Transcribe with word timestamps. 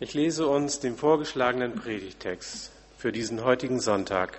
Ich 0.00 0.14
lese 0.14 0.46
uns 0.46 0.78
den 0.78 0.96
vorgeschlagenen 0.96 1.74
Predigtext 1.74 2.70
für 2.98 3.10
diesen 3.10 3.42
heutigen 3.42 3.80
Sonntag. 3.80 4.38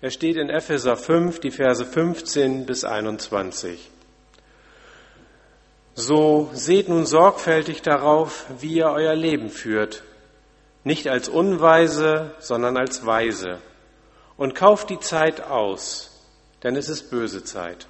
Er 0.00 0.10
steht 0.10 0.36
in 0.36 0.48
Epheser 0.48 0.96
5, 0.96 1.38
die 1.38 1.50
Verse 1.50 1.84
15 1.84 2.64
bis 2.64 2.84
21. 2.84 3.90
So 5.94 6.48
seht 6.54 6.88
nun 6.88 7.04
sorgfältig 7.04 7.82
darauf, 7.82 8.46
wie 8.58 8.76
ihr 8.76 8.86
euer 8.86 9.14
Leben 9.14 9.50
führt, 9.50 10.02
nicht 10.82 11.08
als 11.08 11.28
Unweise, 11.28 12.34
sondern 12.38 12.78
als 12.78 13.04
Weise, 13.04 13.58
und 14.38 14.54
kauft 14.54 14.88
die 14.88 15.00
Zeit 15.00 15.42
aus, 15.42 16.24
denn 16.62 16.74
es 16.74 16.88
ist 16.88 17.10
böse 17.10 17.44
Zeit. 17.44 17.86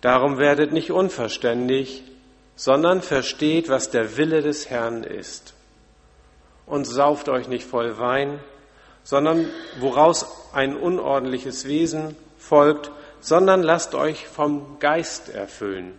Darum 0.00 0.38
werdet 0.38 0.72
nicht 0.72 0.92
unverständig, 0.92 2.04
sondern 2.56 3.02
versteht, 3.02 3.68
was 3.68 3.90
der 3.90 4.16
Wille 4.16 4.42
des 4.42 4.70
Herrn 4.70 5.04
ist. 5.04 5.54
Und 6.66 6.84
sauft 6.84 7.28
euch 7.28 7.48
nicht 7.48 7.66
voll 7.66 7.98
Wein, 7.98 8.40
sondern 9.04 9.48
woraus 9.80 10.26
ein 10.52 10.76
unordentliches 10.76 11.66
Wesen 11.66 12.16
folgt, 12.38 12.90
sondern 13.20 13.62
lasst 13.62 13.94
euch 13.94 14.26
vom 14.26 14.78
Geist 14.78 15.28
erfüllen. 15.28 15.94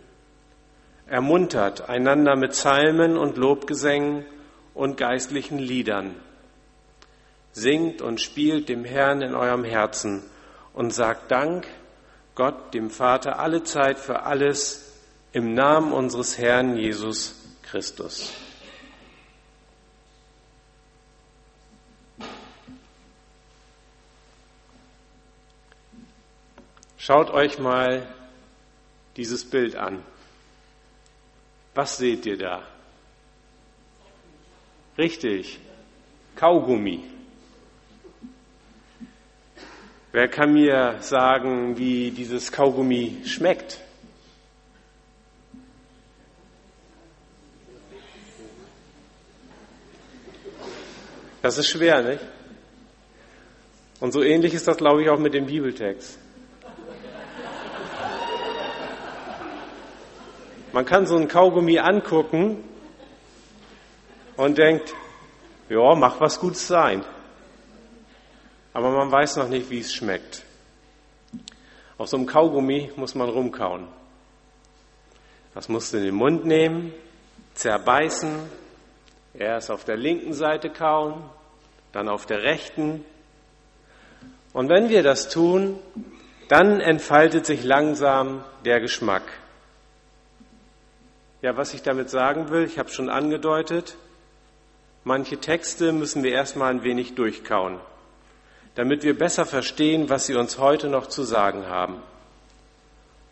Ermuntert 1.06 1.88
einander 1.88 2.36
mit 2.36 2.52
Psalmen 2.52 3.16
und 3.16 3.36
Lobgesängen 3.36 4.24
und 4.72 4.96
geistlichen 4.96 5.58
Liedern. 5.58 6.14
Singt 7.52 8.02
und 8.02 8.20
spielt 8.20 8.68
dem 8.68 8.84
Herrn 8.84 9.22
in 9.22 9.34
eurem 9.34 9.64
Herzen 9.64 10.22
und 10.72 10.92
sagt 10.92 11.30
Dank 11.30 11.66
Gott, 12.34 12.74
dem 12.74 12.90
Vater, 12.90 13.38
alle 13.38 13.62
Zeit 13.62 13.98
für 13.98 14.22
alles 14.22 14.93
im 15.34 15.52
Namen 15.52 15.92
unseres 15.92 16.38
Herrn 16.38 16.76
Jesus 16.76 17.34
Christus. 17.64 18.32
Schaut 26.96 27.30
euch 27.30 27.58
mal 27.58 28.06
dieses 29.16 29.44
Bild 29.44 29.74
an. 29.74 30.04
Was 31.74 31.98
seht 31.98 32.24
ihr 32.26 32.38
da? 32.38 32.62
Richtig, 34.96 35.58
Kaugummi. 36.36 37.02
Wer 40.12 40.28
kann 40.28 40.52
mir 40.52 41.02
sagen, 41.02 41.76
wie 41.76 42.12
dieses 42.12 42.52
Kaugummi 42.52 43.22
schmeckt? 43.26 43.83
Das 51.44 51.58
ist 51.58 51.68
schwer, 51.68 52.00
nicht? 52.00 52.24
Und 54.00 54.12
so 54.12 54.22
ähnlich 54.22 54.54
ist 54.54 54.66
das, 54.66 54.78
glaube 54.78 55.02
ich, 55.02 55.10
auch 55.10 55.18
mit 55.18 55.34
dem 55.34 55.44
Bibeltext. 55.44 56.18
Man 60.72 60.86
kann 60.86 61.06
so 61.06 61.18
ein 61.18 61.28
Kaugummi 61.28 61.78
angucken 61.78 62.64
und 64.38 64.56
denkt, 64.56 64.94
ja, 65.68 65.94
mach 65.94 66.18
was 66.18 66.40
Gutes 66.40 66.66
sein. 66.66 67.04
Aber 68.72 68.90
man 68.92 69.12
weiß 69.12 69.36
noch 69.36 69.48
nicht, 69.48 69.68
wie 69.68 69.80
es 69.80 69.92
schmeckt. 69.92 70.44
Auf 71.98 72.08
so 72.08 72.16
einem 72.16 72.24
Kaugummi 72.24 72.90
muss 72.96 73.14
man 73.14 73.28
rumkauen. 73.28 73.86
Das 75.52 75.68
musst 75.68 75.92
du 75.92 75.98
in 75.98 76.04
den 76.04 76.14
Mund 76.14 76.46
nehmen, 76.46 76.94
zerbeißen, 77.52 78.63
erst 79.34 79.70
auf 79.70 79.84
der 79.84 79.96
linken 79.96 80.32
Seite 80.32 80.70
kauen, 80.70 81.22
dann 81.92 82.08
auf 82.08 82.26
der 82.26 82.42
rechten. 82.42 83.04
Und 84.52 84.68
wenn 84.68 84.88
wir 84.88 85.02
das 85.02 85.28
tun, 85.28 85.78
dann 86.48 86.80
entfaltet 86.80 87.46
sich 87.46 87.64
langsam 87.64 88.44
der 88.64 88.80
Geschmack. 88.80 89.22
Ja, 91.42 91.56
was 91.56 91.74
ich 91.74 91.82
damit 91.82 92.10
sagen 92.10 92.50
will, 92.50 92.64
ich 92.64 92.78
habe 92.78 92.88
schon 92.88 93.10
angedeutet, 93.10 93.96
manche 95.04 95.38
Texte 95.38 95.92
müssen 95.92 96.22
wir 96.22 96.32
erstmal 96.32 96.70
ein 96.70 96.84
wenig 96.84 97.14
durchkauen, 97.14 97.78
damit 98.76 99.02
wir 99.02 99.18
besser 99.18 99.44
verstehen, 99.44 100.08
was 100.08 100.26
sie 100.26 100.36
uns 100.36 100.58
heute 100.58 100.88
noch 100.88 101.06
zu 101.06 101.22
sagen 101.22 101.66
haben. 101.66 102.00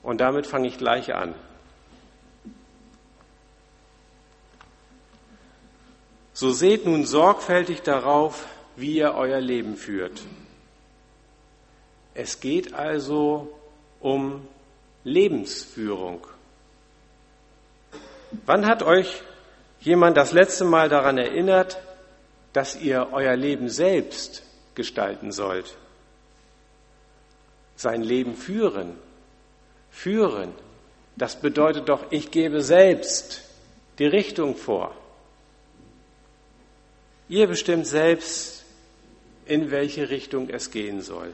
Und 0.03 0.21
damit 0.21 0.47
fange 0.47 0.69
ich 0.69 0.79
gleich 0.79 1.15
an. 1.15 1.35
So 6.35 6.51
seht 6.51 6.87
nun 6.87 7.05
sorgfältig 7.05 7.83
darauf, 7.83 8.47
wie 8.77 8.97
ihr 8.97 9.15
euer 9.15 9.41
Leben 9.41 9.77
führt. 9.77 10.23
Es 12.15 12.41
geht 12.41 12.75
also 12.75 13.53
um 14.01 14.47
Lebensführung. 15.05 16.27
Wann 18.47 18.67
hat 18.67 18.83
euch 18.83 19.23
jemand 19.81 20.17
das 20.17 20.33
letzte 20.33 20.65
Mal 20.65 20.89
daran 20.89 21.19
erinnert, 21.19 21.79
dass 22.53 22.77
ihr 22.81 23.09
euer 23.13 23.37
Leben 23.37 23.69
selbst 23.69 24.43
gestalten 24.75 25.33
sollt? 25.33 25.77
Sein 27.77 28.03
Leben 28.03 28.37
führen. 28.37 28.97
Führen. 29.91 30.53
Das 31.17 31.37
bedeutet 31.41 31.89
doch, 31.89 32.07
ich 32.11 32.31
gebe 32.31 32.63
selbst 32.63 33.43
die 33.99 34.07
Richtung 34.07 34.57
vor. 34.57 34.95
Ihr 37.29 37.47
bestimmt 37.47 37.87
selbst, 37.87 38.65
in 39.47 39.71
welche 39.71 40.11
Richtung 40.11 40.49
es 40.49 40.71
gehen 40.71 41.03
soll. 41.03 41.33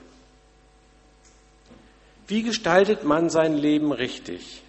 Wie 2.26 2.42
gestaltet 2.42 3.04
man 3.04 3.30
sein 3.30 3.54
Leben 3.54 3.92
richtig? 3.92 4.62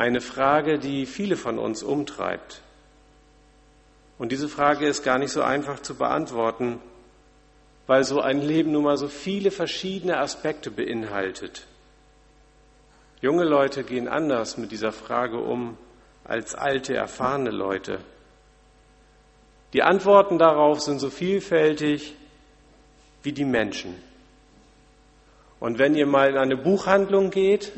eine 0.00 0.22
Frage, 0.22 0.78
die 0.78 1.04
viele 1.04 1.36
von 1.36 1.58
uns 1.58 1.82
umtreibt. 1.82 2.62
Und 4.18 4.32
diese 4.32 4.48
Frage 4.48 4.86
ist 4.86 5.02
gar 5.02 5.18
nicht 5.18 5.30
so 5.30 5.42
einfach 5.42 5.80
zu 5.80 5.94
beantworten, 5.94 6.80
weil 7.86 8.04
so 8.04 8.20
ein 8.20 8.40
Leben 8.40 8.72
nun 8.72 8.84
mal 8.84 8.96
so 8.96 9.08
viele 9.08 9.50
verschiedene 9.50 10.16
Aspekte 10.16 10.70
beinhaltet. 10.70 11.66
Junge 13.20 13.44
Leute 13.44 13.84
gehen 13.84 14.08
anders 14.08 14.56
mit 14.56 14.72
dieser 14.72 14.92
Frage 14.92 15.38
um 15.38 15.76
als 16.24 16.54
alte, 16.54 16.94
erfahrene 16.94 17.50
Leute. 17.50 17.98
Die 19.72 19.82
Antworten 19.82 20.38
darauf 20.38 20.80
sind 20.80 20.98
so 20.98 21.10
vielfältig 21.10 22.14
wie 23.22 23.32
die 23.32 23.44
Menschen. 23.44 23.94
Und 25.60 25.78
wenn 25.78 25.94
ihr 25.94 26.06
mal 26.06 26.30
in 26.30 26.38
eine 26.38 26.56
Buchhandlung 26.56 27.30
geht, 27.30 27.72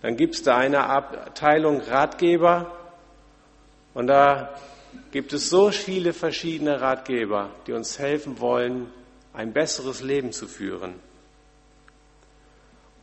dann 0.00 0.16
gibt 0.16 0.36
es 0.36 0.42
da 0.42 0.56
eine 0.56 0.86
Abteilung 0.86 1.80
Ratgeber 1.80 2.72
und 3.92 4.06
da 4.06 4.54
gibt 5.10 5.32
es 5.32 5.50
so 5.50 5.70
viele 5.70 6.12
verschiedene 6.12 6.80
Ratgeber, 6.80 7.50
die 7.66 7.72
uns 7.72 7.98
helfen 7.98 8.40
wollen, 8.40 8.86
ein 9.32 9.52
besseres 9.52 10.02
Leben 10.02 10.32
zu 10.32 10.46
führen. 10.46 10.94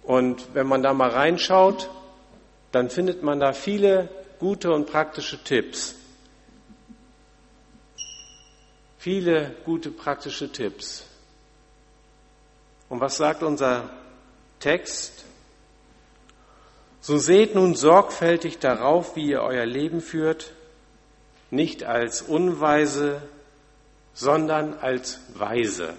Und 0.03 0.56
wenn 0.56 0.67
man 0.67 0.81
da 0.81 0.94
mal 0.94 1.09
reinschaut, 1.09 1.89
dann 2.72 2.89
findet 2.89 3.23
man 3.23 3.39
da 3.39 3.51
viele 3.51 4.09
gute 4.39 4.72
und 4.72 4.88
praktische 4.88 5.44
Tipps. 5.44 5.97
Viele 9.07 9.56
gute 9.63 9.90
praktische 9.90 10.51
Tipps. 10.51 11.07
Und 12.90 13.00
was 13.00 13.16
sagt 13.16 13.41
unser 13.41 13.90
Text? 14.59 15.23
So 17.00 17.18
seht 17.18 17.56
nun 17.56 17.73
sorgfältig 17.75 18.59
darauf, 18.59 19.16
wie 19.16 19.29
ihr 19.29 19.44
euer 19.44 19.66
Leben 19.66 20.01
führt, 20.01 20.51
nicht 21.51 21.85
als 21.85 22.22
Unweise, 22.22 23.21
sondern 24.13 24.74
als 24.74 25.21
Weise. 25.36 25.94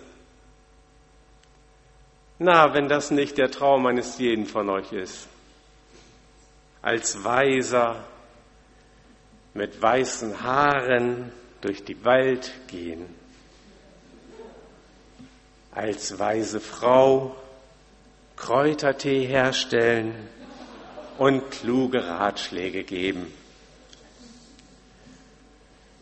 Na, 2.38 2.74
wenn 2.74 2.90
das 2.90 3.10
nicht 3.10 3.38
der 3.38 3.50
Traum 3.50 3.86
eines 3.86 4.18
jeden 4.18 4.44
von 4.44 4.68
euch 4.68 4.92
ist. 4.92 5.28
Als 6.82 7.24
Weiser 7.24 8.04
mit 9.54 9.80
weißen 9.80 10.42
Haaren 10.42 11.32
durch 11.60 11.84
die 11.84 12.04
Wald 12.04 12.52
gehen. 12.68 13.06
Als 15.72 16.18
weise 16.18 16.60
Frau 16.60 17.36
Kräutertee 18.36 19.26
herstellen 19.26 20.14
und 21.18 21.50
kluge 21.50 22.04
Ratschläge 22.04 22.84
geben. 22.84 23.32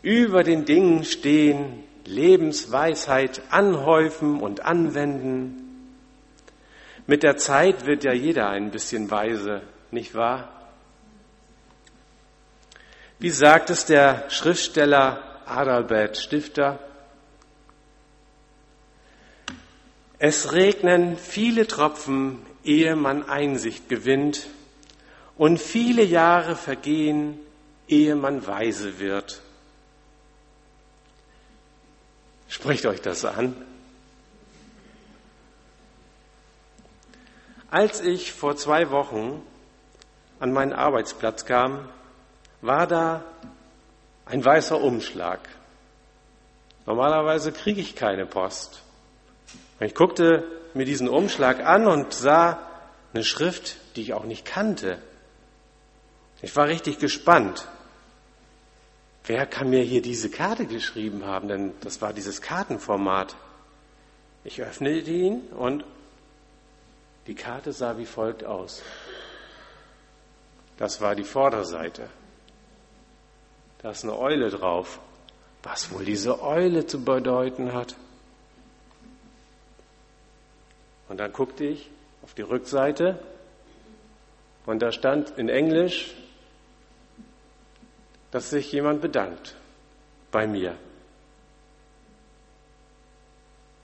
Über 0.03 0.43
den 0.43 0.65
Dingen 0.65 1.03
stehen, 1.03 1.83
Lebensweisheit 2.05 3.41
anhäufen 3.49 4.39
und 4.39 4.63
anwenden. 4.63 5.95
Mit 7.07 7.23
der 7.23 7.37
Zeit 7.37 7.85
wird 7.85 8.03
ja 8.03 8.13
jeder 8.13 8.49
ein 8.49 8.71
bisschen 8.71 9.09
weise, 9.11 9.61
nicht 9.91 10.13
wahr? 10.13 10.49
Wie 13.19 13.31
sagt 13.31 13.71
es 13.71 13.85
der 13.85 14.29
Schriftsteller 14.29 15.36
Adalbert 15.49 16.17
Stifter? 16.17 16.79
Es 20.19 20.51
regnen 20.51 21.17
viele 21.17 21.67
Tropfen, 21.67 22.39
ehe 22.63 22.95
man 22.95 23.27
Einsicht 23.29 23.87
gewinnt, 23.87 24.47
und 25.37 25.59
viele 25.59 26.03
Jahre 26.03 26.55
vergehen, 26.55 27.39
ehe 27.87 28.15
man 28.15 28.45
weise 28.47 28.99
wird. 28.99 29.41
Sprecht 32.49 32.85
euch 32.85 33.01
das 33.01 33.23
an. 33.23 33.55
Als 37.69 38.01
ich 38.01 38.31
vor 38.31 38.55
zwei 38.55 38.89
Wochen 38.89 39.43
an 40.39 40.53
meinen 40.53 40.73
Arbeitsplatz 40.73 41.45
kam, 41.45 41.89
war 42.61 42.87
da 42.87 43.23
ein 44.29 44.43
weißer 44.43 44.79
Umschlag. 44.81 45.39
Normalerweise 46.85 47.51
kriege 47.51 47.81
ich 47.81 47.95
keine 47.95 48.25
Post. 48.25 48.81
Ich 49.79 49.93
guckte 49.93 50.43
mir 50.73 50.85
diesen 50.85 51.09
Umschlag 51.09 51.65
an 51.65 51.87
und 51.87 52.13
sah 52.13 52.59
eine 53.13 53.23
Schrift, 53.23 53.77
die 53.95 54.01
ich 54.01 54.13
auch 54.13 54.25
nicht 54.25 54.45
kannte. 54.45 54.97
Ich 56.41 56.55
war 56.55 56.67
richtig 56.67 56.99
gespannt. 56.99 57.67
Wer 59.25 59.45
kann 59.45 59.69
mir 59.69 59.83
hier 59.83 60.01
diese 60.01 60.29
Karte 60.29 60.65
geschrieben 60.65 61.25
haben? 61.25 61.47
Denn 61.47 61.73
das 61.81 62.01
war 62.01 62.13
dieses 62.13 62.41
Kartenformat. 62.41 63.35
Ich 64.43 64.61
öffnete 64.61 65.11
ihn 65.11 65.41
und 65.57 65.83
die 67.27 67.35
Karte 67.35 67.73
sah 67.73 67.97
wie 67.97 68.05
folgt 68.05 68.45
aus. 68.45 68.81
Das 70.77 71.01
war 71.01 71.15
die 71.15 71.25
Vorderseite. 71.25 72.09
Da 73.87 73.91
ist 73.91 74.03
eine 74.03 74.19
Eule 74.19 74.49
drauf. 74.49 74.99
Was 75.63 75.93
wohl 75.93 76.03
diese 76.03 76.41
Eule 76.41 76.85
zu 76.85 77.05
bedeuten 77.05 77.71
hat. 77.71 77.95
Und 81.07 81.21
dann 81.21 81.31
guckte 81.31 81.63
ich 81.63 81.89
auf 82.21 82.33
die 82.33 82.41
Rückseite 82.41 83.17
und 84.65 84.81
da 84.81 84.91
stand 84.91 85.29
in 85.37 85.47
Englisch, 85.47 86.13
dass 88.31 88.49
sich 88.49 88.69
jemand 88.73 88.99
bedankt 89.01 89.55
bei 90.33 90.47
mir. 90.47 90.75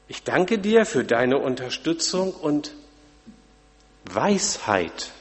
Ich 0.10 0.24
danke 0.24 0.60
dir 0.60 0.86
für 0.86 1.06
deine 1.06 1.38
Unterstützung 1.38 2.34
und 2.34 2.76
Weisheit 4.04 5.14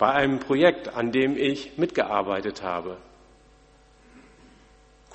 bei 0.00 0.12
einem 0.12 0.38
Projekt, 0.38 0.96
an 0.96 1.12
dem 1.12 1.36
ich 1.36 1.76
mitgearbeitet 1.76 2.62
habe. 2.62 2.96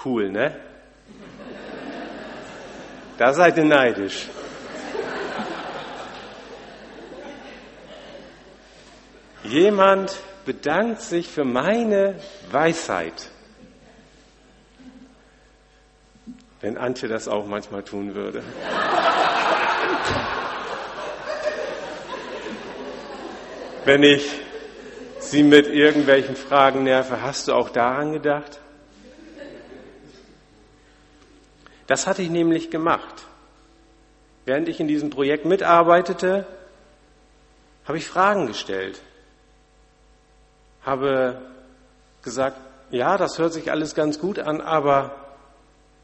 Cool, 0.05 0.29
ne? 0.29 0.55
Da 3.17 3.33
seid 3.33 3.57
ihr 3.57 3.65
neidisch. 3.65 4.27
Jemand 9.43 10.15
bedankt 10.45 11.01
sich 11.01 11.29
für 11.29 11.45
meine 11.45 12.19
Weisheit. 12.51 13.31
Wenn 16.61 16.77
Antje 16.77 17.09
das 17.09 17.27
auch 17.27 17.47
manchmal 17.47 17.81
tun 17.81 18.13
würde. 18.13 18.43
Wenn 23.85 24.03
ich 24.03 24.44
sie 25.31 25.43
mit 25.43 25.67
irgendwelchen 25.67 26.35
Fragen 26.35 26.83
nerve, 26.83 27.21
hast 27.21 27.47
du 27.47 27.53
auch 27.53 27.69
daran 27.69 28.13
gedacht? 28.13 28.59
Das 31.87 32.07
hatte 32.07 32.21
ich 32.21 32.29
nämlich 32.29 32.71
gemacht. 32.71 33.25
Während 34.45 34.67
ich 34.67 34.79
in 34.79 34.87
diesem 34.87 35.09
Projekt 35.09 35.45
mitarbeitete, 35.45 36.45
habe 37.85 37.97
ich 37.97 38.07
Fragen 38.07 38.47
gestellt, 38.47 38.99
habe 40.83 41.41
gesagt, 42.23 42.57
ja, 42.91 43.17
das 43.17 43.37
hört 43.39 43.53
sich 43.53 43.71
alles 43.71 43.95
ganz 43.95 44.19
gut 44.19 44.39
an, 44.39 44.61
aber 44.61 45.15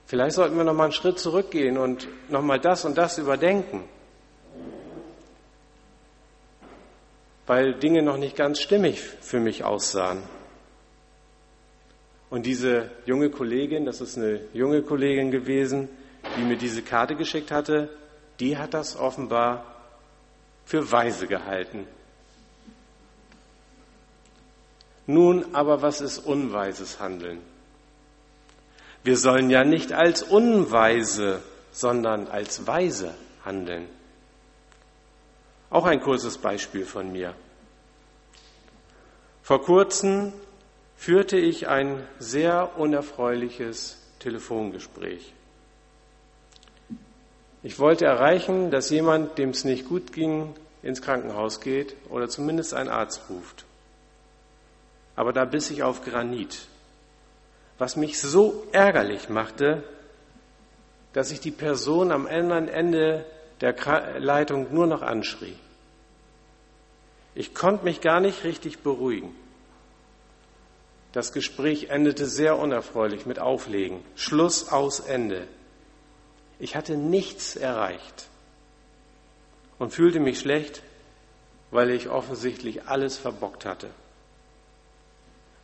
vielleicht 0.05 0.35
sollten 0.35 0.57
wir 0.57 0.63
noch 0.63 0.73
mal 0.73 0.85
einen 0.85 0.93
Schritt 0.93 1.19
zurückgehen 1.19 1.77
und 1.77 2.07
noch 2.29 2.41
mal 2.41 2.59
das 2.59 2.85
und 2.85 2.97
das 2.97 3.17
überdenken. 3.17 3.83
Weil 7.47 7.73
Dinge 7.73 8.01
noch 8.01 8.17
nicht 8.17 8.35
ganz 8.35 8.59
stimmig 8.59 8.99
für 9.01 9.39
mich 9.39 9.63
aussahen. 9.63 10.23
Und 12.29 12.45
diese 12.45 12.89
junge 13.05 13.29
Kollegin, 13.29 13.85
das 13.85 13.99
ist 13.99 14.17
eine 14.17 14.41
junge 14.53 14.81
Kollegin 14.83 15.31
gewesen, 15.31 15.89
die 16.35 16.45
mir 16.45 16.57
diese 16.57 16.81
Karte 16.81 17.15
geschickt 17.15 17.51
hatte, 17.51 17.89
die 18.39 18.57
hat 18.57 18.73
das 18.73 18.95
offenbar 18.95 19.65
für 20.65 20.91
weise 20.91 21.27
gehalten. 21.27 21.85
Nun 25.07 25.53
aber, 25.53 25.81
was 25.81 25.99
ist 25.99 26.19
unweises 26.19 26.99
Handeln? 27.01 27.39
Wir 29.03 29.17
sollen 29.17 29.49
ja 29.49 29.63
nicht 29.63 29.91
als 29.91 30.23
unweise, 30.23 31.41
sondern 31.71 32.27
als 32.27 32.67
weise 32.67 33.13
handeln. 33.43 33.87
Auch 35.71 35.85
ein 35.85 36.01
kurzes 36.01 36.37
Beispiel 36.37 36.85
von 36.85 37.13
mir. 37.13 37.33
Vor 39.41 39.63
kurzem 39.63 40.33
führte 40.97 41.37
ich 41.37 41.69
ein 41.69 42.05
sehr 42.19 42.77
unerfreuliches 42.77 43.97
Telefongespräch. 44.19 45.33
Ich 47.63 47.79
wollte 47.79 48.05
erreichen, 48.05 48.69
dass 48.69 48.89
jemand, 48.89 49.37
dem 49.37 49.51
es 49.51 49.63
nicht 49.63 49.87
gut 49.87 50.11
ging, 50.11 50.53
ins 50.83 51.01
Krankenhaus 51.01 51.61
geht 51.61 51.95
oder 52.09 52.27
zumindest 52.27 52.73
einen 52.73 52.89
Arzt 52.89 53.21
ruft. 53.29 53.65
Aber 55.15 55.31
da 55.31 55.45
biss 55.45 55.71
ich 55.71 55.83
auf 55.83 56.03
Granit, 56.03 56.67
was 57.77 57.95
mich 57.95 58.19
so 58.19 58.67
ärgerlich 58.73 59.29
machte, 59.29 59.83
dass 61.13 61.31
ich 61.31 61.39
die 61.39 61.51
Person 61.51 62.11
am 62.11 62.27
anderen 62.27 62.67
Ende 62.67 63.25
der 63.61 64.19
Leitung 64.19 64.73
nur 64.73 64.87
noch 64.87 65.01
anschrie. 65.01 65.55
Ich 67.35 67.53
konnte 67.53 67.85
mich 67.85 68.01
gar 68.01 68.19
nicht 68.19 68.43
richtig 68.43 68.79
beruhigen. 68.79 69.35
Das 71.13 71.31
Gespräch 71.33 71.89
endete 71.89 72.25
sehr 72.25 72.57
unerfreulich 72.57 73.25
mit 73.25 73.39
Auflegen. 73.39 74.03
Schluss 74.15 74.69
aus 74.69 74.99
Ende. 74.99 75.47
Ich 76.59 76.75
hatte 76.75 76.95
nichts 76.95 77.55
erreicht 77.55 78.27
und 79.77 79.91
fühlte 79.93 80.19
mich 80.19 80.39
schlecht, 80.39 80.83
weil 81.69 81.89
ich 81.91 82.09
offensichtlich 82.09 82.87
alles 82.87 83.17
verbockt 83.17 83.65
hatte. 83.65 83.89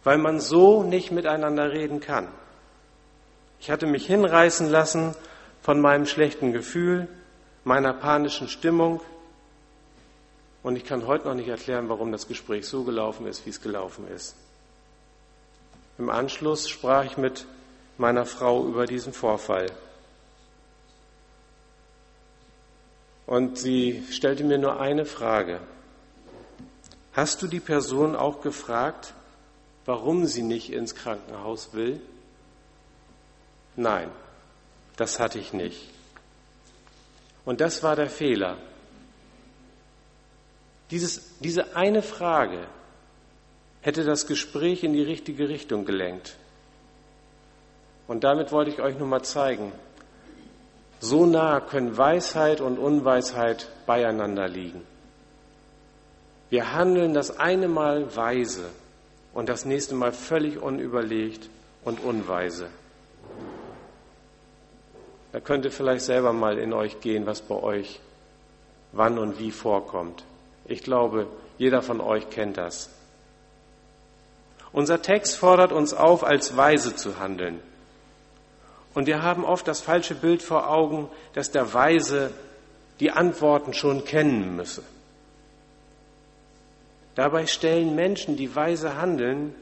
Weil 0.03 0.17
man 0.17 0.39
so 0.39 0.83
nicht 0.83 1.11
miteinander 1.11 1.71
reden 1.71 1.99
kann. 1.99 2.27
Ich 3.59 3.71
hatte 3.71 3.87
mich 3.87 4.05
hinreißen 4.05 4.69
lassen 4.69 5.15
von 5.61 5.81
meinem 5.81 6.05
schlechten 6.05 6.53
Gefühl, 6.53 7.07
meiner 7.67 7.93
panischen 7.93 8.47
Stimmung. 8.47 9.01
Und 10.63 10.77
ich 10.77 10.85
kann 10.85 11.05
heute 11.05 11.27
noch 11.27 11.35
nicht 11.35 11.49
erklären, 11.49 11.89
warum 11.89 12.11
das 12.13 12.27
Gespräch 12.27 12.65
so 12.65 12.83
gelaufen 12.83 13.27
ist, 13.27 13.45
wie 13.45 13.49
es 13.49 13.61
gelaufen 13.61 14.07
ist. 14.07 14.35
Im 15.97 16.09
Anschluss 16.09 16.69
sprach 16.69 17.03
ich 17.03 17.17
mit 17.17 17.45
meiner 17.97 18.25
Frau 18.25 18.65
über 18.65 18.85
diesen 18.85 19.11
Vorfall. 19.11 19.69
Und 23.25 23.57
sie 23.57 24.03
stellte 24.11 24.45
mir 24.45 24.57
nur 24.57 24.79
eine 24.79 25.05
Frage. 25.05 25.59
Hast 27.11 27.41
du 27.41 27.47
die 27.47 27.59
Person 27.59 28.15
auch 28.15 28.41
gefragt, 28.41 29.13
warum 29.85 30.25
sie 30.25 30.43
nicht 30.43 30.71
ins 30.71 30.95
Krankenhaus 30.95 31.73
will? 31.73 31.99
Nein, 33.75 34.09
das 34.95 35.19
hatte 35.19 35.39
ich 35.39 35.51
nicht. 35.51 35.96
Und 37.47 37.61
das 37.61 37.81
war 37.81 37.95
der 37.95 38.09
Fehler. 38.09 38.57
Dieses, 40.91 41.39
diese 41.39 41.77
eine 41.77 42.01
Frage 42.01 42.67
hätte 43.79 44.03
das 44.03 44.27
Gespräch 44.27 44.83
in 44.83 44.91
die 44.91 45.01
richtige 45.01 45.47
Richtung 45.47 45.85
gelenkt. 45.85 46.35
Und 48.05 48.25
damit 48.25 48.51
wollte 48.51 48.71
ich 48.71 48.81
euch 48.81 48.97
nur 48.97 49.07
mal 49.07 49.23
zeigen, 49.23 49.71
so 50.99 51.25
nah 51.25 51.61
können 51.61 51.95
Weisheit 51.95 52.59
und 52.59 52.77
Unweisheit 52.77 53.69
beieinander 53.85 54.49
liegen. 54.49 54.81
Wir 56.49 56.73
handeln 56.73 57.13
das 57.13 57.39
eine 57.39 57.69
Mal 57.69 58.13
weise 58.13 58.65
und 59.33 59.47
das 59.47 59.63
nächste 59.63 59.95
Mal 59.95 60.11
völlig 60.11 60.61
unüberlegt 60.61 61.49
und 61.85 62.01
unweise. 62.01 62.67
Da 65.37 65.41
könnt 65.41 65.65
ihr 65.65 65.71
vielleicht 65.71 66.03
selber 66.03 66.33
mal 66.33 66.57
in 66.57 66.73
euch 66.73 66.99
gehen, 66.99 67.27
was 67.27 67.43
bei 67.43 67.53
euch 67.53 67.99
wann 68.91 69.19
und 69.19 69.37
wie 69.37 69.51
vorkommt. 69.51 70.23
Ich 70.65 70.81
glaube, 70.81 71.27
jeder 71.59 71.83
von 71.83 72.01
euch 72.01 72.31
kennt 72.31 72.57
das. 72.57 72.89
Unser 74.71 75.03
Text 75.03 75.37
fordert 75.37 75.71
uns 75.71 75.93
auf, 75.93 76.23
als 76.23 76.57
Weise 76.57 76.95
zu 76.95 77.19
handeln. 77.19 77.59
Und 78.95 79.05
wir 79.05 79.21
haben 79.21 79.45
oft 79.45 79.67
das 79.67 79.79
falsche 79.79 80.15
Bild 80.15 80.41
vor 80.41 80.71
Augen, 80.71 81.07
dass 81.33 81.51
der 81.51 81.71
Weise 81.71 82.31
die 82.99 83.11
Antworten 83.11 83.75
schon 83.75 84.05
kennen 84.05 84.55
müsse. 84.55 84.81
Dabei 87.13 87.45
stellen 87.45 87.93
Menschen, 87.93 88.37
die 88.37 88.55
weise 88.55 88.95
handeln, 88.95 89.53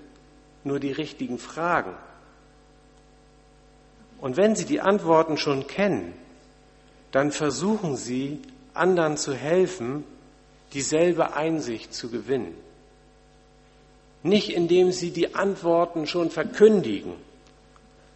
nur 0.64 0.80
die 0.80 0.94
richtigen 0.94 1.38
Fragen. 1.38 1.98
Und 4.20 4.38
wenn 4.38 4.56
sie 4.56 4.66
die 4.66 4.82
Antworten 4.82 5.38
schon 5.38 5.68
kennen, 5.68 6.14
dann 7.12 7.32
versuchen 7.32 7.96
sie, 7.96 8.40
anderen 8.74 9.18
zu 9.18 9.34
helfen, 9.34 10.04
dieselbe 10.74 11.36
Einsicht 11.36 11.94
zu 11.94 12.10
gewinnen. 12.10 12.56
Nicht 14.24 14.50
indem 14.50 14.92
sie 14.92 15.12
die 15.12 15.36
Antworten 15.36 16.08
schon 16.08 16.30
verkündigen, 16.30 17.14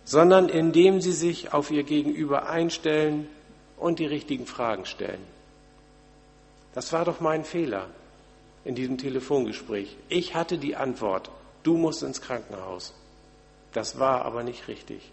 sondern 0.03 0.50
indem 0.50 1.01
sie 1.01 1.12
sich 1.12 1.53
auf 1.53 1.72
ihr 1.72 1.84
Gegenüber 1.84 2.50
einstellen 2.50 3.27
und 3.77 4.00
die 4.00 4.08
richtigen 4.08 4.46
Fragen 4.46 4.86
stellen. 4.86 5.24
Das 6.74 6.91
war 6.94 7.06
doch 7.06 7.20
mein 7.20 7.46
Fehler 7.46 7.88
in 8.65 8.75
diesem 8.75 8.98
Telefongespräch. 8.98 9.96
Ich 10.10 10.36
hatte 10.36 10.58
die 10.58 10.75
Antwort, 10.75 11.29
du 11.63 11.77
musst 11.77 12.03
ins 12.03 12.22
Krankenhaus. 12.22 12.94
Das 13.74 14.00
war 14.00 14.25
aber 14.25 14.44
nicht 14.44 14.68
richtig. 14.68 15.12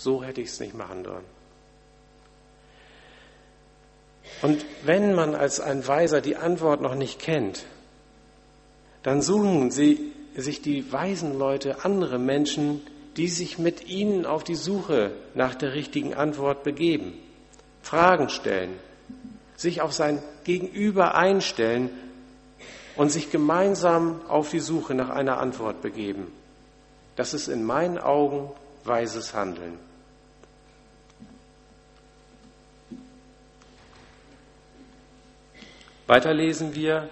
So 0.00 0.24
hätte 0.24 0.40
ich 0.40 0.48
es 0.48 0.60
nicht 0.60 0.74
machen 0.74 1.04
sollen. 1.04 1.24
Und 4.40 4.64
wenn 4.82 5.14
man 5.14 5.34
als 5.34 5.60
ein 5.60 5.86
Weiser 5.86 6.22
die 6.22 6.36
Antwort 6.36 6.80
noch 6.80 6.94
nicht 6.94 7.18
kennt, 7.18 7.66
dann 9.02 9.20
suchen 9.20 9.70
sie 9.70 10.12
sich 10.34 10.62
die 10.62 10.90
weisen 10.90 11.38
Leute 11.38 11.84
andere 11.84 12.18
Menschen, 12.18 12.80
die 13.18 13.28
sich 13.28 13.58
mit 13.58 13.88
ihnen 13.88 14.24
auf 14.24 14.42
die 14.42 14.54
Suche 14.54 15.10
nach 15.34 15.54
der 15.54 15.74
richtigen 15.74 16.14
Antwort 16.14 16.64
begeben, 16.64 17.12
Fragen 17.82 18.30
stellen, 18.30 18.78
sich 19.54 19.82
auf 19.82 19.92
sein 19.92 20.22
Gegenüber 20.44 21.14
einstellen 21.14 21.90
und 22.96 23.10
sich 23.10 23.30
gemeinsam 23.30 24.22
auf 24.28 24.48
die 24.48 24.60
Suche 24.60 24.94
nach 24.94 25.10
einer 25.10 25.40
Antwort 25.40 25.82
begeben. 25.82 26.32
Das 27.16 27.34
ist 27.34 27.48
in 27.48 27.64
meinen 27.64 27.98
Augen 27.98 28.50
weises 28.84 29.34
Handeln. 29.34 29.89
Weiter 36.10 36.34
lesen 36.34 36.74
wir, 36.74 37.08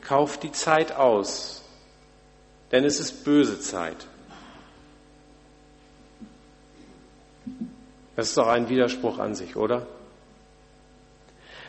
kauft 0.00 0.42
die 0.42 0.50
Zeit 0.50 0.92
aus, 0.92 1.62
denn 2.72 2.82
es 2.82 2.98
ist 2.98 3.24
böse 3.24 3.60
Zeit. 3.60 4.06
Das 8.16 8.28
ist 8.28 8.38
doch 8.38 8.46
ein 8.46 8.70
Widerspruch 8.70 9.18
an 9.18 9.34
sich, 9.34 9.54
oder? 9.54 9.86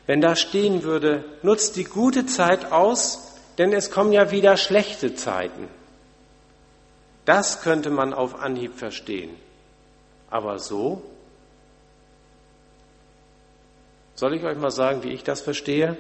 Wenn 0.06 0.22
da 0.22 0.38
stehen 0.38 0.84
würde, 0.84 1.26
nutzt 1.42 1.76
die 1.76 1.84
gute 1.84 2.26
Zeit 2.26 2.72
aus, 2.72 3.36
denn 3.58 3.74
es 3.74 3.92
kommen 3.92 4.14
ja 4.14 4.32
wieder 4.32 4.56
schlechte 4.56 5.16
Zeiten. 5.16 5.68
Das 7.26 7.62
könnte 7.62 7.90
man 7.90 8.14
auf 8.14 8.40
Anhieb 8.40 8.76
verstehen. 8.76 9.36
Aber 10.30 10.60
so? 10.60 11.02
Soll 14.16 14.34
ich 14.34 14.46
euch 14.46 14.58
mal 14.58 14.72
sagen, 14.72 15.04
wie 15.04 15.12
ich 15.12 15.26
das 15.26 15.42
verstehe? 15.42 15.98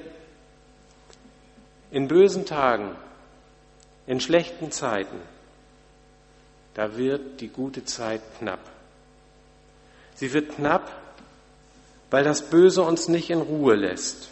In 1.98 2.08
bösen 2.08 2.46
Tagen, 2.46 2.96
in 4.06 4.22
schlechten 4.22 4.72
Zeiten, 4.72 5.18
da 6.75 6.96
wird 6.96 7.42
die 7.42 7.48
gute 7.48 7.86
Zeit 7.86 8.22
knapp. 8.38 8.60
Sie 10.13 10.32
wird 10.32 10.58
knapp, 10.58 10.92
weil 12.12 12.24
das 12.24 12.51
Böse 12.51 12.84
uns 12.84 13.08
nicht 13.08 13.32
in 13.32 13.42
Ruhe 13.42 13.74
lässt. 13.74 14.30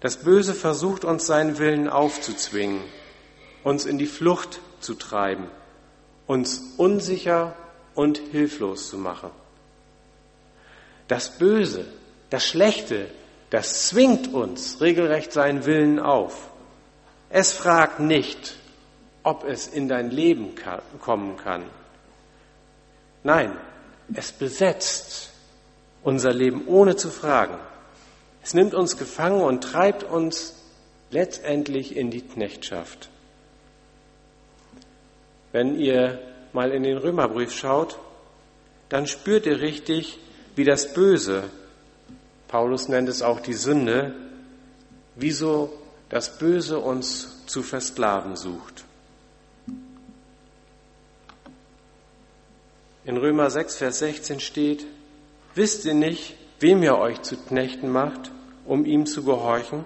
Das 0.00 0.24
Böse 0.24 0.52
versucht 0.52 1.04
uns 1.04 1.24
seinen 1.24 1.58
Willen 1.58 1.88
aufzuzwingen, 1.88 2.80
uns 3.62 3.86
in 3.86 3.98
die 3.98 4.06
Flucht 4.06 4.58
zu 4.80 4.94
treiben, 4.94 5.46
uns 6.26 6.74
unsicher 6.78 7.54
und 7.94 8.18
hilflos 8.18 8.90
zu 8.90 8.98
machen. 8.98 9.30
Das 11.06 11.38
Böse, 11.38 11.84
das 12.28 12.44
Schlechte, 12.44 13.08
das 13.50 13.88
zwingt 13.88 14.32
uns 14.32 14.80
regelrecht 14.80 15.32
seinen 15.32 15.66
Willen 15.66 15.98
auf. 15.98 16.50
Es 17.28 17.52
fragt 17.52 18.00
nicht, 18.00 18.56
ob 19.22 19.44
es 19.44 19.66
in 19.66 19.88
dein 19.88 20.10
Leben 20.10 20.54
kommen 21.00 21.36
kann. 21.36 21.64
Nein, 23.22 23.56
es 24.14 24.32
besetzt 24.32 25.30
unser 26.02 26.32
Leben 26.32 26.66
ohne 26.66 26.96
zu 26.96 27.10
fragen. 27.10 27.58
Es 28.42 28.54
nimmt 28.54 28.74
uns 28.74 28.96
gefangen 28.96 29.42
und 29.42 29.62
treibt 29.62 30.04
uns 30.04 30.54
letztendlich 31.10 31.96
in 31.96 32.10
die 32.10 32.22
Knechtschaft. 32.22 33.10
Wenn 35.52 35.78
ihr 35.78 36.20
mal 36.52 36.70
in 36.70 36.84
den 36.84 36.96
Römerbrief 36.96 37.52
schaut, 37.52 37.98
dann 38.88 39.06
spürt 39.06 39.46
ihr 39.46 39.60
richtig, 39.60 40.18
wie 40.56 40.64
das 40.64 40.92
Böse, 40.94 41.44
Paulus 42.50 42.88
nennt 42.88 43.08
es 43.08 43.22
auch 43.22 43.38
die 43.38 43.52
Sünde, 43.54 44.12
wieso 45.14 45.72
das 46.08 46.36
Böse 46.36 46.80
uns 46.80 47.46
zu 47.46 47.62
versklaven 47.62 48.34
sucht. 48.34 48.84
In 53.04 53.16
Römer 53.16 53.50
6, 53.50 53.76
Vers 53.76 54.00
16 54.00 54.40
steht, 54.40 54.84
wisst 55.54 55.84
ihr 55.84 55.94
nicht, 55.94 56.34
wem 56.58 56.82
ihr 56.82 56.98
euch 56.98 57.22
zu 57.22 57.36
Knechten 57.36 57.88
macht, 57.88 58.32
um 58.64 58.84
ihm 58.84 59.06
zu 59.06 59.22
gehorchen? 59.22 59.84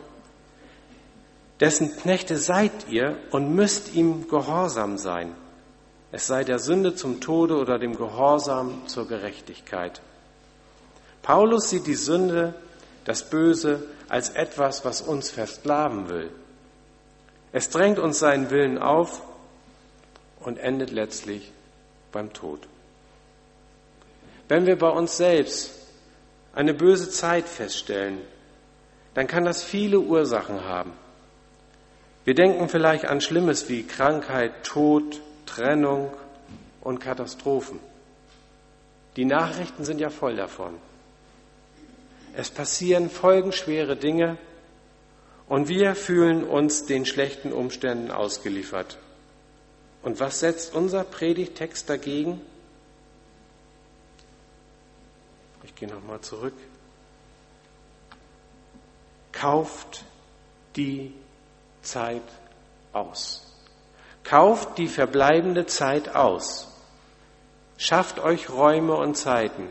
Dessen 1.60 1.94
Knechte 1.94 2.38
seid 2.38 2.88
ihr 2.88 3.18
und 3.30 3.54
müsst 3.54 3.94
ihm 3.94 4.26
gehorsam 4.26 4.96
sein. 4.96 5.34
Es 6.12 6.26
sei 6.26 6.44
der 6.44 6.58
Sünde 6.58 6.94
zum 6.94 7.20
Tode 7.20 7.58
oder 7.58 7.78
dem 7.78 7.94
Gehorsam 7.94 8.86
zur 8.86 9.06
Gerechtigkeit. 9.06 10.00
Paulus 11.24 11.70
sieht 11.70 11.86
die 11.86 11.94
Sünde, 11.94 12.54
das 13.06 13.30
Böse, 13.30 13.82
als 14.10 14.28
etwas, 14.30 14.84
was 14.84 15.00
uns 15.00 15.30
versklaven 15.30 16.10
will. 16.10 16.30
Es 17.50 17.70
drängt 17.70 17.98
uns 17.98 18.18
seinen 18.18 18.50
Willen 18.50 18.76
auf 18.76 19.22
und 20.40 20.58
endet 20.58 20.90
letztlich 20.90 21.50
beim 22.12 22.34
Tod. 22.34 22.60
Wenn 24.48 24.66
wir 24.66 24.78
bei 24.78 24.90
uns 24.90 25.16
selbst 25.16 25.72
eine 26.54 26.74
böse 26.74 27.08
Zeit 27.08 27.48
feststellen, 27.48 28.18
dann 29.14 29.26
kann 29.26 29.46
das 29.46 29.64
viele 29.64 30.00
Ursachen 30.00 30.64
haben. 30.64 30.92
Wir 32.26 32.34
denken 32.34 32.68
vielleicht 32.68 33.06
an 33.06 33.22
Schlimmes 33.22 33.70
wie 33.70 33.84
Krankheit, 33.84 34.62
Tod, 34.62 35.22
Trennung 35.46 36.12
und 36.82 37.00
Katastrophen. 37.00 37.80
Die 39.16 39.24
Nachrichten 39.24 39.86
sind 39.86 40.00
ja 40.00 40.10
voll 40.10 40.36
davon. 40.36 40.74
Es 42.36 42.50
passieren 42.50 43.10
folgenschwere 43.10 43.96
Dinge 43.96 44.38
und 45.48 45.68
wir 45.68 45.94
fühlen 45.94 46.44
uns 46.44 46.86
den 46.86 47.06
schlechten 47.06 47.52
Umständen 47.52 48.10
ausgeliefert. 48.10 48.98
Und 50.02 50.20
was 50.20 50.40
setzt 50.40 50.74
unser 50.74 51.04
Predigtext 51.04 51.88
dagegen? 51.88 52.40
Ich 55.62 55.74
gehe 55.74 55.88
nochmal 55.88 56.20
zurück. 56.20 56.54
Kauft 59.32 60.04
die 60.76 61.14
Zeit 61.82 62.22
aus. 62.92 63.54
Kauft 64.24 64.78
die 64.78 64.88
verbleibende 64.88 65.66
Zeit 65.66 66.14
aus. 66.14 66.68
Schafft 67.76 68.18
euch 68.18 68.50
Räume 68.50 68.94
und 68.94 69.16
Zeiten, 69.16 69.68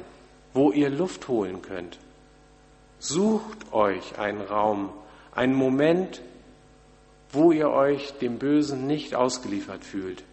wo 0.54 0.72
ihr 0.72 0.90
Luft 0.90 1.28
holen 1.28 1.62
könnt. 1.62 1.98
Sucht 3.04 3.74
euch 3.74 4.18
einen 4.18 4.40
Raum, 4.40 4.90
einen 5.36 5.56
Moment, 5.56 6.22
wo 7.34 7.52
ihr 7.52 7.70
euch 7.70 8.14
dem 8.20 8.40
Bösen 8.40 8.88
nicht 8.88 9.14
ausgeliefert 9.14 9.84
fühlt. 9.84 10.24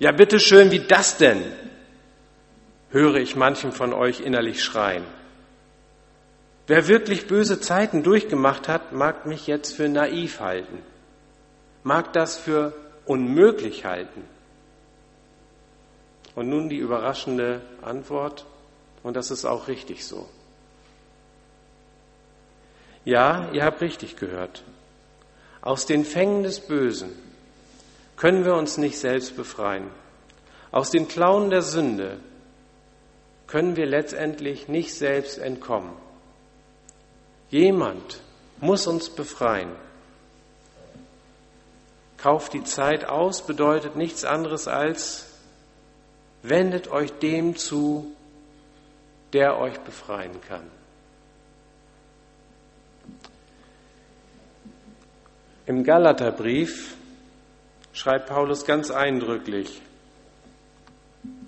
Ja, 0.00 0.10
bitteschön, 0.10 0.72
wie 0.72 0.80
das 0.80 1.18
denn? 1.18 1.40
höre 2.90 3.14
ich 3.14 3.36
manchen 3.36 3.70
von 3.70 3.92
euch 3.92 4.20
innerlich 4.20 4.64
schreien. 4.64 5.04
Wer 6.66 6.88
wirklich 6.88 7.28
böse 7.28 7.60
Zeiten 7.60 8.02
durchgemacht 8.02 8.66
hat, 8.66 8.92
mag 8.92 9.26
mich 9.26 9.46
jetzt 9.46 9.76
für 9.76 9.88
naiv 9.88 10.40
halten, 10.40 10.78
mag 11.84 12.12
das 12.12 12.36
für 12.36 12.72
unmöglich 13.04 13.84
halten. 13.84 14.24
Und 16.34 16.48
nun 16.48 16.68
die 16.68 16.78
überraschende 16.78 17.60
Antwort, 17.82 18.46
und 19.04 19.14
das 19.14 19.30
ist 19.30 19.44
auch 19.44 19.68
richtig 19.68 20.04
so. 20.04 20.28
Ja, 23.04 23.50
ihr 23.52 23.64
habt 23.64 23.80
richtig 23.82 24.16
gehört. 24.16 24.64
Aus 25.60 25.86
den 25.86 26.04
Fängen 26.04 26.42
des 26.42 26.58
Bösen 26.60 27.10
können 28.16 28.44
wir 28.44 28.54
uns 28.54 28.78
nicht 28.78 28.98
selbst 28.98 29.36
befreien. 29.36 29.90
Aus 30.72 30.90
den 30.90 31.06
Klauen 31.06 31.50
der 31.50 31.62
Sünde 31.62 32.18
können 33.46 33.76
wir 33.76 33.86
letztendlich 33.86 34.68
nicht 34.68 34.94
selbst 34.94 35.38
entkommen. 35.38 35.92
Jemand 37.50 38.20
muss 38.60 38.86
uns 38.86 39.10
befreien. 39.10 39.70
Kauft 42.16 42.54
die 42.54 42.64
Zeit 42.64 43.04
aus 43.04 43.46
bedeutet 43.46 43.96
nichts 43.96 44.24
anderes 44.24 44.66
als, 44.66 45.26
wendet 46.42 46.88
euch 46.88 47.12
dem 47.12 47.56
zu, 47.56 48.14
der 49.34 49.58
euch 49.58 49.78
befreien 49.80 50.40
kann. 50.48 50.70
Im 55.66 55.82
Galaterbrief 55.82 56.94
schreibt 57.92 58.28
Paulus 58.28 58.64
ganz 58.64 58.90
eindrücklich, 58.90 59.82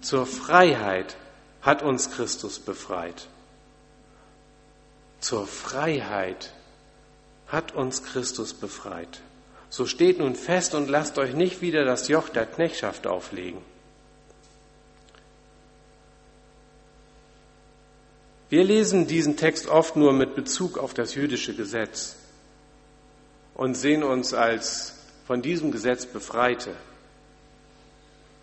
zur 0.00 0.26
Freiheit 0.26 1.16
hat 1.62 1.82
uns 1.82 2.10
Christus 2.10 2.58
befreit. 2.58 3.28
Zur 5.20 5.46
Freiheit 5.46 6.52
hat 7.48 7.74
uns 7.74 8.02
Christus 8.02 8.54
befreit. 8.54 9.20
So 9.68 9.86
steht 9.86 10.18
nun 10.18 10.34
fest 10.34 10.74
und 10.74 10.88
lasst 10.88 11.18
euch 11.18 11.34
nicht 11.34 11.60
wieder 11.60 11.84
das 11.84 12.08
Joch 12.08 12.28
der 12.28 12.46
Knechtschaft 12.46 13.06
auflegen. 13.06 13.60
Wir 18.48 18.62
lesen 18.62 19.08
diesen 19.08 19.36
Text 19.36 19.66
oft 19.66 19.96
nur 19.96 20.12
mit 20.12 20.36
Bezug 20.36 20.78
auf 20.78 20.94
das 20.94 21.16
jüdische 21.16 21.54
Gesetz 21.54 22.14
und 23.54 23.74
sehen 23.74 24.04
uns 24.04 24.34
als 24.34 24.94
von 25.26 25.42
diesem 25.42 25.72
Gesetz 25.72 26.06
Befreite. 26.06 26.70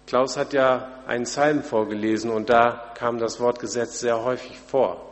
Klaus 0.05 0.35
hat 0.35 0.51
ja 0.51 1.01
einen 1.07 1.23
Psalm 1.23 1.63
vorgelesen 1.63 2.29
und 2.31 2.49
da 2.49 2.91
kam 2.95 3.17
das 3.17 3.39
Wort 3.39 3.59
Gesetz 3.59 4.01
sehr 4.01 4.25
häufig 4.25 4.59
vor. 4.67 5.09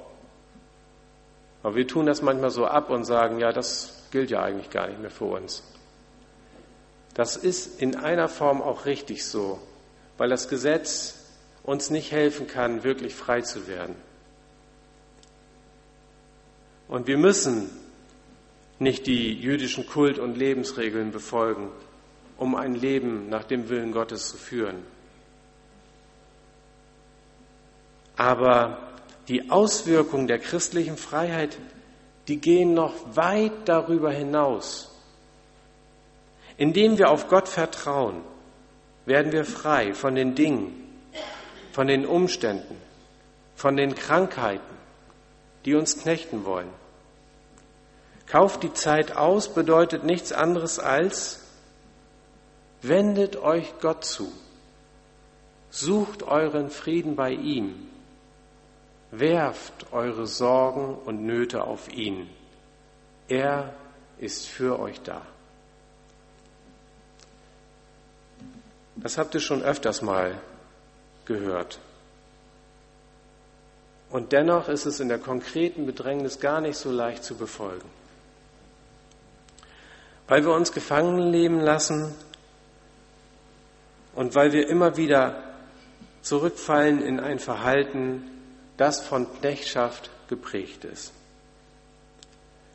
Aber 1.64 1.76
wir 1.76 1.88
tun 1.88 2.06
das 2.06 2.22
manchmal 2.22 2.50
so 2.50 2.66
ab 2.66 2.90
und 2.90 3.06
sagen, 3.06 3.40
ja, 3.40 3.54
das 3.54 4.08
gilt 4.12 4.30
ja 4.30 4.44
eigentlich 4.44 4.72
gar 4.72 4.88
nicht 4.88 5.00
mehr 5.00 5.10
für 5.10 5.26
uns. 5.26 5.64
Das 7.14 7.38
ist 7.38 7.82
in 7.82 7.96
einer 7.96 8.28
Form 8.28 8.62
auch 8.62 8.86
richtig 8.86 9.26
so, 9.26 9.60
weil 10.18 10.30
das 10.30 10.50
Gesetz 10.50 11.16
uns 11.64 11.90
nicht 11.90 12.12
helfen 12.12 12.48
kann, 12.48 12.84
wirklich 12.84 13.16
frei 13.16 13.42
zu 13.42 13.68
werden. 13.68 13.96
Und 16.92 17.08
wir 17.08 17.18
müssen 17.18 17.70
nicht 18.78 19.08
die 19.08 19.34
jüdischen 19.34 19.88
Kult- 19.88 20.20
und 20.20 20.36
Lebensregeln 20.36 21.12
befolgen, 21.12 21.70
um 22.38 22.54
ein 22.54 22.76
Leben 22.76 23.30
nach 23.30 23.46
dem 23.46 23.70
Willen 23.70 23.94
Gottes 23.94 24.28
zu 24.28 24.36
führen. 24.36 24.84
Aber 28.18 28.78
die 29.30 29.50
Auswirkungen 29.50 30.28
der 30.28 30.40
christlichen 30.40 30.98
Freiheit, 30.98 31.58
die 32.28 32.42
gehen 32.42 32.74
noch 32.74 32.94
weit 33.16 33.54
darüber 33.70 34.12
hinaus. 34.12 34.92
Indem 36.58 36.98
wir 36.98 37.10
auf 37.10 37.30
Gott 37.30 37.48
vertrauen, 37.48 38.22
werden 39.06 39.32
wir 39.32 39.46
frei 39.46 39.94
von 39.94 40.14
den 40.14 40.36
Dingen, 40.36 40.74
von 41.72 41.88
den 41.88 42.06
Umständen, 42.06 42.76
von 43.56 43.78
den 43.78 43.96
Krankheiten, 43.96 44.76
die 45.64 45.74
uns 45.74 45.98
knechten 45.98 46.44
wollen. 46.44 46.81
Kauft 48.32 48.64
die 48.64 48.72
Zeit 48.72 49.18
aus 49.18 49.54
bedeutet 49.54 50.06
nichts 50.06 50.32
anderes 50.32 50.80
als, 50.80 51.42
wendet 52.82 53.36
euch 53.36 53.74
Gott 53.82 54.06
zu, 54.06 54.32
sucht 55.70 56.24
euren 56.24 56.70
Frieden 56.70 57.18
bei 57.18 57.32
ihm, 57.32 57.90
werft 59.12 59.92
eure 59.92 60.28
Sorgen 60.28 60.96
und 60.96 61.26
Nöte 61.26 61.66
auf 61.66 61.92
ihn. 61.92 62.30
Er 63.28 63.74
ist 64.18 64.48
für 64.48 64.80
euch 64.80 65.02
da. 65.02 65.22
Das 68.96 69.18
habt 69.18 69.34
ihr 69.34 69.42
schon 69.42 69.62
öfters 69.62 70.02
mal 70.02 70.40
gehört. 71.26 71.80
Und 74.10 74.32
dennoch 74.32 74.70
ist 74.70 74.86
es 74.86 75.02
in 75.02 75.10
der 75.10 75.20
konkreten 75.20 75.86
Bedrängnis 75.86 76.40
gar 76.40 76.62
nicht 76.62 76.78
so 76.78 76.92
leicht 76.92 77.26
zu 77.26 77.36
befolgen. 77.36 78.01
Weil 80.32 80.46
wir 80.46 80.54
uns 80.54 80.72
gefangen 80.72 81.30
leben 81.34 81.60
lassen 81.60 82.16
und 84.16 84.34
weil 84.34 84.54
wir 84.54 84.70
immer 84.70 84.96
wieder 84.96 85.44
zurückfallen 86.22 87.02
in 87.02 87.20
ein 87.20 87.38
Verhalten, 87.38 88.32
das 88.78 89.02
von 89.02 89.28
Knechtschaft 89.40 90.10
geprägt 90.30 90.86
ist. 90.86 91.12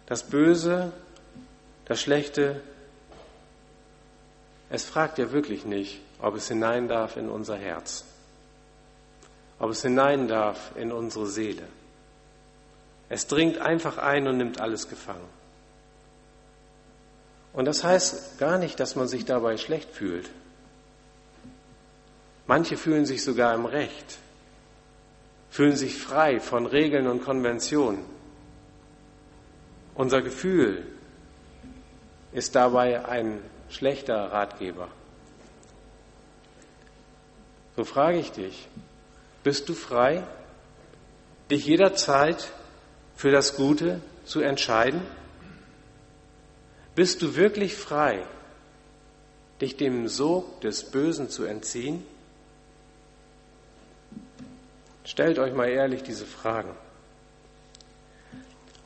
Das 0.05 0.25
Böse, 0.25 0.93
das 1.87 1.99
Schlechte, 1.99 2.61
es 4.69 4.85
fragt 4.85 5.17
ja 5.17 5.33
wirklich 5.33 5.65
nicht, 5.65 6.03
ob 6.21 6.35
es 6.35 6.49
hinein 6.49 6.89
darf 6.89 7.17
in 7.17 7.31
unser 7.31 7.57
Herz, 7.57 8.05
ob 9.59 9.71
es 9.71 9.81
hinein 9.81 10.29
darf 10.29 10.73
in 10.77 10.93
unsere 10.93 11.27
Seele. 11.27 11.67
Es 13.09 13.27
dringt 13.27 13.57
einfach 13.57 13.97
ein 13.97 14.29
und 14.29 14.37
nimmt 14.37 14.61
alles 14.61 14.91
gefangen. 14.91 15.36
Und 17.57 17.65
das 17.65 17.83
heißt 17.83 18.39
gar 18.39 18.59
nicht, 18.59 18.79
dass 18.81 18.97
man 18.97 19.09
sich 19.09 19.25
dabei 19.25 19.57
schlecht 19.57 19.91
fühlt. 19.91 20.29
Manche 22.47 22.77
fühlen 22.77 23.07
sich 23.07 23.25
sogar 23.25 23.55
im 23.55 23.65
Recht, 23.65 24.19
fühlen 25.49 25.75
sich 25.75 25.97
frei 25.97 26.39
von 26.39 26.67
Regeln 26.67 27.07
und 27.07 27.25
Konventionen. 27.25 28.05
Unser 29.95 30.21
Gefühl 30.21 30.87
ist 32.33 32.55
dabei 32.55 33.07
ein 33.07 33.41
schlechter 33.71 34.33
Ratgeber. 34.33 34.89
So 37.75 37.85
frage 37.85 38.19
ich 38.19 38.33
dich, 38.33 38.69
bist 39.43 39.67
du 39.71 39.73
frei, 39.73 40.25
dich 41.51 41.65
jederzeit 41.65 42.53
für 43.15 43.31
das 43.31 43.57
Gute 43.57 44.03
zu 44.27 44.41
entscheiden? 44.41 45.01
Bist 46.97 47.21
du 47.21 47.37
wirklich 47.37 47.77
frei, 47.77 48.25
dich 49.61 49.77
dem 49.77 50.09
Sog 50.09 50.63
des 50.63 50.91
Bösen 50.91 51.29
zu 51.29 51.45
entziehen? 51.45 52.03
Stellt 55.05 55.39
euch 55.39 55.53
mal 55.53 55.69
ehrlich 55.69 56.03
diese 56.03 56.25
Fragen. 56.25 56.75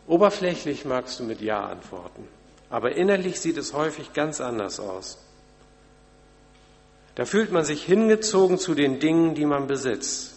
Oberflächlich 0.08 0.84
magst 0.84 1.20
du 1.20 1.22
mit 1.22 1.40
Ja 1.40 1.64
antworten, 1.66 2.26
aber 2.68 2.96
innerlich 2.96 3.40
sieht 3.40 3.56
es 3.56 3.74
häufig 3.74 4.12
ganz 4.12 4.40
anders 4.40 4.80
aus. 4.80 5.24
Da 7.14 7.24
fühlt 7.26 7.52
man 7.52 7.64
sich 7.64 7.84
hingezogen 7.84 8.58
zu 8.58 8.74
den 8.74 8.98
Dingen, 8.98 9.36
die 9.36 9.46
man 9.46 9.68
besitzt 9.68 10.34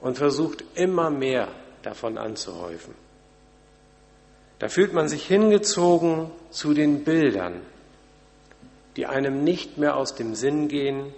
und 0.00 0.16
versucht 0.16 0.64
immer 0.74 1.10
mehr 1.10 1.48
davon 1.82 2.16
anzuhäufen. 2.16 2.94
Da 4.62 4.68
fühlt 4.68 4.92
man 4.92 5.08
sich 5.08 5.26
hingezogen 5.26 6.30
zu 6.50 6.72
den 6.72 7.02
Bildern, 7.02 7.62
die 8.94 9.06
einem 9.06 9.42
nicht 9.42 9.76
mehr 9.76 9.96
aus 9.96 10.14
dem 10.14 10.36
Sinn 10.36 10.68
gehen 10.68 11.12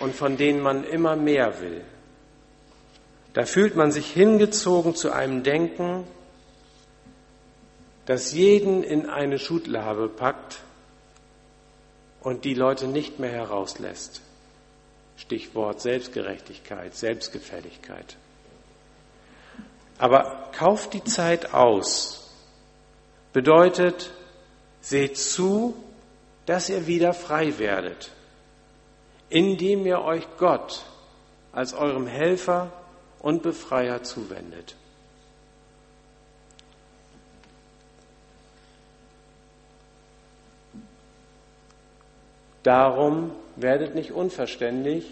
und 0.00 0.12
von 0.12 0.36
denen 0.36 0.60
man 0.60 0.82
immer 0.82 1.14
mehr 1.14 1.60
will. 1.60 1.82
Da 3.32 3.46
fühlt 3.46 3.76
man 3.76 3.92
sich 3.92 4.10
hingezogen 4.10 4.96
zu 4.96 5.12
einem 5.12 5.44
Denken, 5.44 6.02
das 8.06 8.32
jeden 8.32 8.82
in 8.82 9.08
eine 9.08 9.38
Schublade 9.38 10.08
packt 10.08 10.58
und 12.22 12.44
die 12.44 12.54
Leute 12.54 12.88
nicht 12.88 13.20
mehr 13.20 13.30
herauslässt. 13.30 14.20
Stichwort 15.16 15.80
Selbstgerechtigkeit, 15.80 16.92
Selbstgefälligkeit. 16.92 18.16
Aber 19.98 20.50
kauft 20.52 20.92
die 20.92 21.04
Zeit 21.04 21.54
aus 21.54 22.16
bedeutet, 23.32 24.10
seht 24.80 25.18
zu, 25.18 25.74
dass 26.46 26.70
ihr 26.70 26.86
wieder 26.86 27.12
frei 27.12 27.58
werdet, 27.58 28.10
indem 29.28 29.84
ihr 29.84 30.00
euch 30.00 30.26
Gott 30.38 30.86
als 31.52 31.74
eurem 31.74 32.06
Helfer 32.06 32.72
und 33.18 33.42
Befreier 33.42 34.02
zuwendet. 34.02 34.74
Darum 42.62 43.32
werdet 43.56 43.94
nicht 43.94 44.12
unverständlich, 44.12 45.04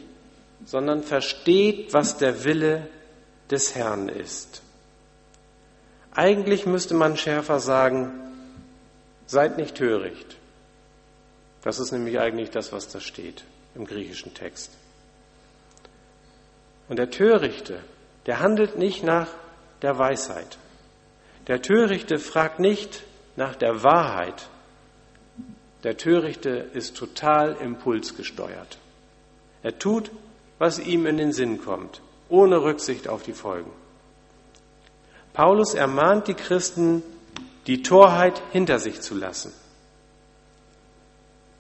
sondern 0.65 1.03
versteht, 1.03 1.93
was 1.93 2.17
der 2.17 2.45
Wille 2.45 2.89
des 3.51 3.75
Herrn 3.75 4.09
ist. 4.09 4.63
Eigentlich 6.15 6.65
müsste 6.65 6.95
man 6.95 7.17
schärfer 7.17 7.59
sagen, 7.59 8.13
seid 9.27 9.57
nicht 9.57 9.77
töricht. 9.77 10.37
Das 11.63 11.81
ist 11.81 11.93
nämlich 11.93 12.21
eigentlich 12.21 12.51
das, 12.51 12.73
was 12.73 12.89
da 12.89 13.01
steht 13.01 13.45
im 13.75 13.85
griechischen 13.85 14.33
Text. 14.35 14.71
Und 16.89 16.99
der 16.99 17.11
Törichte, 17.11 17.81
der 18.27 18.41
handelt 18.41 18.79
nicht 18.79 19.03
nach 19.03 19.29
der 19.83 19.99
Weisheit. 19.99 20.59
Der 21.47 21.63
Törichte 21.63 22.19
fragt 22.19 22.61
nicht 22.61 23.03
nach 23.37 23.57
der 23.57 23.83
Wahrheit. 23.83 24.49
Der 25.83 25.97
Törichte 25.97 26.51
ist 26.51 26.97
total 26.97 27.57
impulsgesteuert. 27.57 28.79
Er 29.63 29.79
tut, 29.79 30.11
was 30.59 30.79
ihm 30.79 31.07
in 31.07 31.17
den 31.17 31.33
Sinn 31.33 31.61
kommt, 31.61 32.01
ohne 32.29 32.63
Rücksicht 32.63 33.09
auf 33.09 33.23
die 33.23 33.33
Folgen. 33.33 33.71
Paulus 35.35 35.75
ermahnt 35.75 36.29
die 36.29 36.35
Christen, 36.35 37.03
die 37.67 37.83
Torheit 37.83 38.41
hinter 38.53 38.79
sich 38.79 39.01
zu 39.01 39.17
lassen. 39.17 39.53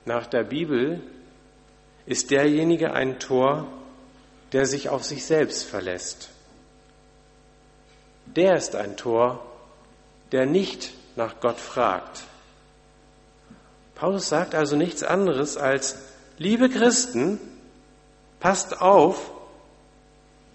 Nach 0.04 0.26
der 0.26 0.44
Bibel 0.44 1.02
ist 2.06 2.30
derjenige 2.30 2.92
ein 2.92 3.18
Tor, 3.18 3.66
der 4.52 4.66
sich 4.66 4.88
auf 4.88 5.04
sich 5.04 5.26
selbst 5.26 5.64
verlässt. 5.64 6.30
Der 8.26 8.56
ist 8.56 8.76
ein 8.76 8.96
Tor, 8.96 9.44
der 10.30 10.46
nicht 10.46 10.92
nach 11.16 11.40
Gott 11.40 11.58
fragt. 11.58 12.22
Paulus 13.96 14.28
sagt 14.28 14.54
also 14.54 14.76
nichts 14.76 15.02
anderes 15.02 15.56
als, 15.56 15.96
liebe 16.38 16.68
Christen, 16.68 17.40
passt 18.38 18.80
auf, 18.80 19.32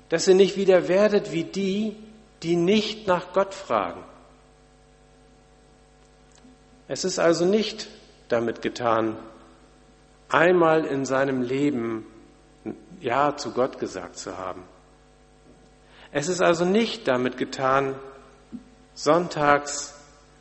dass 0.08 0.28
ihr 0.28 0.36
nicht 0.36 0.56
wieder 0.56 0.88
werdet 0.88 1.34
wie 1.34 1.44
die, 1.44 1.96
die 2.44 2.56
nicht 2.56 3.08
nach 3.08 3.34
Gott 3.34 3.54
fragen. 3.54 4.04
Es 6.88 7.04
ist 7.04 7.20
also 7.20 7.46
nicht 7.46 7.88
damit 8.30 8.62
getan, 8.62 9.18
einmal 10.30 10.86
in 10.86 11.06
seinem 11.06 11.42
Leben 11.42 12.06
Ja 13.00 13.36
zu 13.38 13.52
Gott 13.52 13.80
gesagt 13.80 14.18
zu 14.18 14.38
haben. 14.38 14.64
Es 16.12 16.28
ist 16.28 16.42
also 16.42 16.66
nicht 16.66 17.08
damit 17.08 17.38
getan, 17.38 17.96
sonntags 18.94 19.94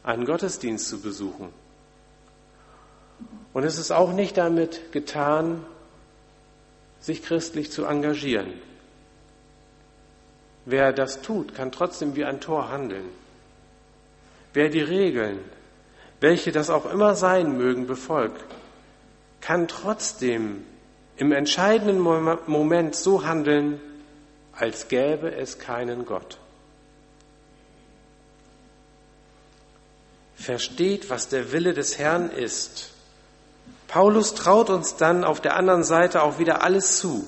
einen 0.03 0.25
Gottesdienst 0.25 0.89
zu 0.89 1.01
besuchen. 1.01 1.53
Und 3.53 3.65
es 3.65 3.79
ist 3.79 3.91
auch 3.91 4.13
nicht 4.13 4.39
damit 4.39 4.93
getan, 4.93 5.65
sich 7.01 7.23
christlich 7.23 7.71
zu 7.71 7.85
engagieren. 7.85 8.55
Wer 10.71 10.93
das 10.93 11.23
tut, 11.23 11.55
kann 11.55 11.73
trotzdem 11.73 12.15
wie 12.15 12.27
ein 12.27 12.43
Tor 12.43 12.69
handeln. 12.69 13.09
Wer 14.53 14.69
die 14.69 14.83
Regeln, 14.83 15.39
welche 16.21 16.53
das 16.53 16.69
auch 16.69 16.85
immer 16.93 17.15
sein 17.15 17.57
mögen, 17.57 17.87
befolgt, 17.87 18.45
kann 19.41 19.67
trotzdem 19.67 20.67
im 21.17 21.33
entscheidenden 21.33 21.99
Moment 21.99 22.95
so 22.95 23.25
handeln, 23.25 23.81
als 24.53 24.89
gäbe 24.89 25.35
es 25.35 25.59
keinen 25.59 26.05
Gott. 26.05 26.37
Versteht, 30.35 31.09
was 31.09 31.31
der 31.31 31.51
Wille 31.53 31.73
des 31.73 31.99
Herrn 31.99 32.31
ist. 32.31 32.91
Paulus 33.87 34.35
traut 34.35 34.69
uns 34.69 34.97
dann 34.97 35.25
auf 35.25 35.41
der 35.41 35.57
anderen 35.57 35.83
Seite 35.83 36.23
auch 36.23 36.39
wieder 36.39 36.63
alles 36.63 36.99
zu. 36.99 37.27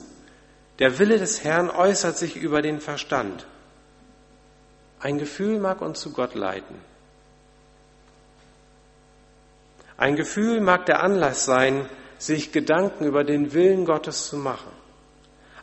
Der 0.81 0.99
Wille 0.99 1.19
des 1.19 1.45
Herrn 1.45 1.71
äußert 1.71 2.17
sich 2.17 2.37
über 2.37 2.63
den 2.63 2.81
Verstand. 2.81 3.47
Ein 4.99 5.19
Gefühl 5.19 5.61
mag 5.61 5.83
uns 5.83 6.01
zu 6.01 6.13
Gott 6.13 6.35
leiten. 6.35 6.75
Ein 9.99 10.17
Gefühl 10.17 10.63
mag 10.63 10.87
der 10.87 11.03
Anlass 11.03 11.45
sein, 11.45 11.87
sich 12.17 12.53
Gedanken 12.53 13.05
über 13.05 13.25
den 13.25 13.53
Willen 13.53 13.85
Gottes 13.85 14.29
zu 14.29 14.39
machen. 14.39 14.73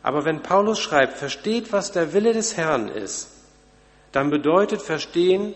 Aber 0.02 0.24
wenn 0.24 0.42
Paulus 0.42 0.78
schreibt, 0.78 1.18
versteht, 1.18 1.72
was 1.72 1.90
der 1.90 2.12
Wille 2.12 2.32
des 2.32 2.56
Herrn 2.56 2.88
ist, 2.88 3.30
dann 4.12 4.30
bedeutet 4.30 4.80
verstehen, 4.80 5.54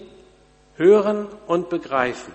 hören 0.77 1.29
und 1.47 1.71
begreifen. 1.71 2.35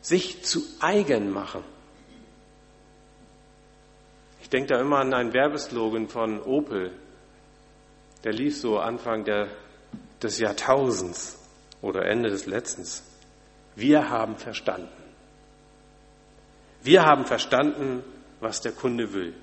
Sich 0.00 0.44
zu 0.44 0.62
eigen 0.78 1.30
machen. 1.30 1.64
Ich 4.50 4.58
denke 4.58 4.74
da 4.74 4.80
immer 4.80 4.98
an 4.98 5.14
einen 5.14 5.32
Werbeslogan 5.32 6.08
von 6.08 6.42
Opel. 6.42 6.90
Der 8.24 8.32
lief 8.32 8.58
so 8.58 8.80
Anfang 8.80 9.22
der, 9.22 9.46
des 10.20 10.40
Jahrtausends 10.40 11.38
oder 11.80 12.04
Ende 12.06 12.30
des 12.30 12.46
letzten. 12.46 12.84
Wir 13.76 14.10
haben 14.10 14.34
verstanden. 14.34 14.88
Wir 16.82 17.02
haben 17.04 17.26
verstanden, 17.26 18.02
was 18.40 18.60
der 18.60 18.72
Kunde 18.72 19.12
will. 19.12 19.34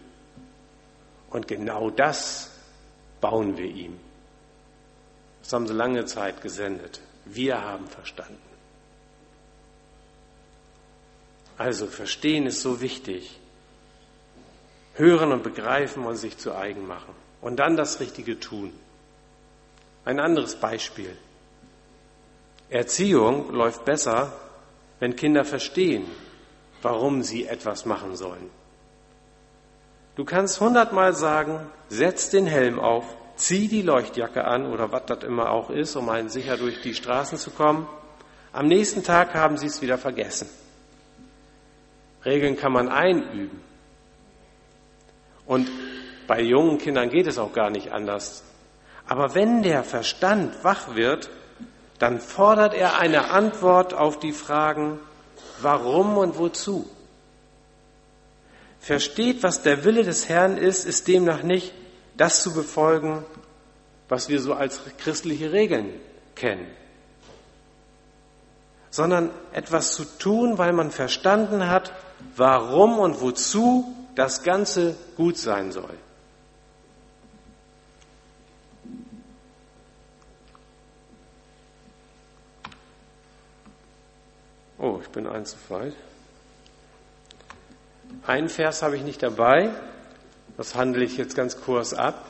Und 1.29 1.47
genau 1.47 1.89
das 1.89 2.51
bauen 3.21 3.57
wir 3.57 3.67
ihm. 3.67 3.97
Das 5.41 5.53
haben 5.53 5.67
sie 5.67 5.73
lange 5.73 6.03
Zeit 6.03 6.41
gesendet. 6.41 6.99
Wir 7.23 7.61
haben 7.61 7.87
verstanden. 7.87 8.41
Also 11.57 11.87
verstehen 11.87 12.45
ist 12.45 12.61
so 12.61 12.81
wichtig. 12.81 13.39
Hören 14.97 15.31
und 15.31 15.43
begreifen 15.43 16.05
und 16.05 16.17
sich 16.17 16.37
zu 16.37 16.55
eigen 16.55 16.87
machen. 16.87 17.13
Und 17.41 17.57
dann 17.57 17.77
das 17.77 17.99
Richtige 17.99 18.39
tun. 18.39 18.73
Ein 20.05 20.19
anderes 20.19 20.55
Beispiel. 20.55 21.15
Erziehung 22.69 23.53
läuft 23.53 23.85
besser, 23.85 24.33
wenn 24.99 25.15
Kinder 25.15 25.45
verstehen, 25.45 26.05
warum 26.81 27.23
sie 27.23 27.45
etwas 27.45 27.85
machen 27.85 28.15
sollen. 28.15 28.49
Du 30.15 30.25
kannst 30.25 30.59
hundertmal 30.59 31.13
sagen, 31.13 31.59
setz 31.89 32.29
den 32.29 32.47
Helm 32.47 32.79
auf, 32.79 33.05
zieh 33.35 33.67
die 33.67 33.83
Leuchtjacke 33.83 34.45
an 34.45 34.65
oder 34.65 34.91
was 34.91 35.05
das 35.05 35.23
immer 35.23 35.51
auch 35.51 35.69
ist, 35.69 35.95
um 35.95 36.09
einen 36.09 36.29
sicher 36.29 36.57
durch 36.57 36.81
die 36.81 36.95
Straßen 36.95 37.37
zu 37.37 37.51
kommen. 37.51 37.87
Am 38.51 38.67
nächsten 38.67 39.03
Tag 39.03 39.35
haben 39.35 39.57
sie 39.57 39.67
es 39.67 39.81
wieder 39.81 39.97
vergessen. 39.97 40.49
Regeln 42.25 42.57
kann 42.57 42.71
man 42.71 42.89
einüben. 42.89 43.61
Und 45.47 45.69
bei 46.27 46.41
jungen 46.41 46.77
Kindern 46.77 47.09
geht 47.09 47.25
es 47.25 47.37
auch 47.37 47.53
gar 47.53 47.69
nicht 47.69 47.91
anders. 47.91 48.43
Aber 49.07 49.33
wenn 49.33 49.63
der 49.63 49.83
Verstand 49.83 50.63
wach 50.63 50.95
wird, 50.95 51.29
dann 51.97 52.19
fordert 52.19 52.73
er 52.73 52.99
eine 52.99 53.31
Antwort 53.31 53.93
auf 53.93 54.19
die 54.19 54.33
Fragen, 54.33 54.99
warum 55.61 56.17
und 56.17 56.37
wozu. 56.37 56.87
Versteht, 58.79 59.41
was 59.41 59.63
der 59.63 59.83
Wille 59.83 60.03
des 60.03 60.29
Herrn 60.29 60.57
ist, 60.57 60.85
ist 60.85 61.07
demnach 61.07 61.43
nicht 61.43 61.73
das 62.15 62.43
zu 62.43 62.53
befolgen, 62.53 63.25
was 64.09 64.29
wir 64.29 64.39
so 64.39 64.53
als 64.53 64.81
christliche 64.97 65.51
Regeln 65.51 65.89
kennen, 66.35 66.67
sondern 68.89 69.29
etwas 69.51 69.93
zu 69.93 70.05
tun, 70.05 70.57
weil 70.57 70.73
man 70.73 70.91
verstanden 70.91 71.67
hat, 71.67 71.91
warum 72.35 72.99
und 72.99 73.21
wozu 73.21 73.93
das 74.17 74.41
Ganze 74.41 74.95
gut 75.15 75.37
sein 75.37 75.71
soll. 75.71 75.93
Oh, 84.79 84.99
ich 85.01 85.09
bin 85.09 85.27
eins 85.27 85.51
zu 85.51 85.57
weit. 85.69 85.93
Einen 88.25 88.49
Vers 88.49 88.81
habe 88.81 88.95
ich 88.95 89.03
nicht 89.03 89.21
dabei, 89.21 89.69
das 90.57 90.73
handle 90.73 91.03
ich 91.03 91.17
jetzt 91.17 91.35
ganz 91.35 91.61
kurz 91.61 91.93
ab. 91.93 92.25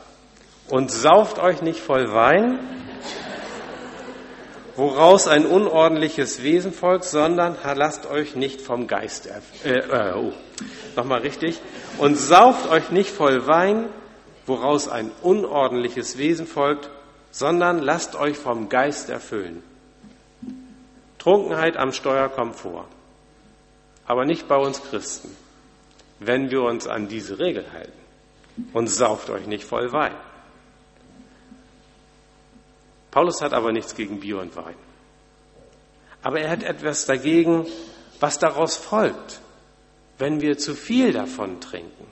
Und 0.69 0.91
sauft 0.91 1.39
euch 1.39 1.61
nicht 1.61 1.79
voll 1.79 2.11
Wein, 2.11 2.59
woraus 4.77 5.27
ein 5.27 5.45
unordentliches 5.45 6.43
Wesen 6.43 6.71
folgt, 6.71 7.03
sondern 7.03 7.57
lasst 7.75 8.05
euch 8.05 8.35
nicht 8.35 8.61
vom 8.61 8.87
Geist, 8.87 9.27
äh, 9.65 9.79
äh, 9.79 10.13
oh, 10.15 10.31
nochmal 10.95 11.21
richtig, 11.21 11.59
und 11.97 12.15
sauft 12.15 12.69
euch 12.69 12.91
nicht 12.91 13.09
voll 13.09 13.47
Wein, 13.47 13.89
woraus 14.45 14.87
ein 14.87 15.11
unordentliches 15.23 16.17
Wesen 16.17 16.47
folgt, 16.47 16.89
sondern 17.31 17.79
lasst 17.79 18.15
euch 18.15 18.37
vom 18.37 18.69
Geist 18.69 19.09
erfüllen. 19.09 19.63
Trunkenheit 21.17 21.75
am 21.75 21.91
Steuer 21.91 22.29
kommt 22.29 22.55
vor, 22.55 22.85
aber 24.05 24.25
nicht 24.25 24.47
bei 24.47 24.57
uns 24.57 24.81
Christen, 24.83 25.35
wenn 26.19 26.51
wir 26.51 26.61
uns 26.61 26.87
an 26.87 27.07
diese 27.07 27.39
Regel 27.39 27.65
halten. 27.73 27.91
Und 28.73 28.87
sauft 28.87 29.29
euch 29.29 29.45
nicht 29.45 29.63
voll 29.63 29.91
Wein. 29.91 30.15
Paulus 33.17 33.41
hat 33.41 33.53
aber 33.53 33.71
nichts 33.71 33.95
gegen 33.95 34.19
Bier 34.19 34.39
und 34.39 34.55
Wein. 34.55 34.75
Aber 36.21 36.39
er 36.39 36.51
hat 36.51 36.61
etwas 36.61 37.07
dagegen, 37.07 37.65
was 38.19 38.37
daraus 38.37 38.77
folgt, 38.77 39.41
wenn 40.19 40.39
wir 40.39 40.59
zu 40.59 40.75
viel 40.75 41.13
davon 41.13 41.59
trinken. 41.59 42.05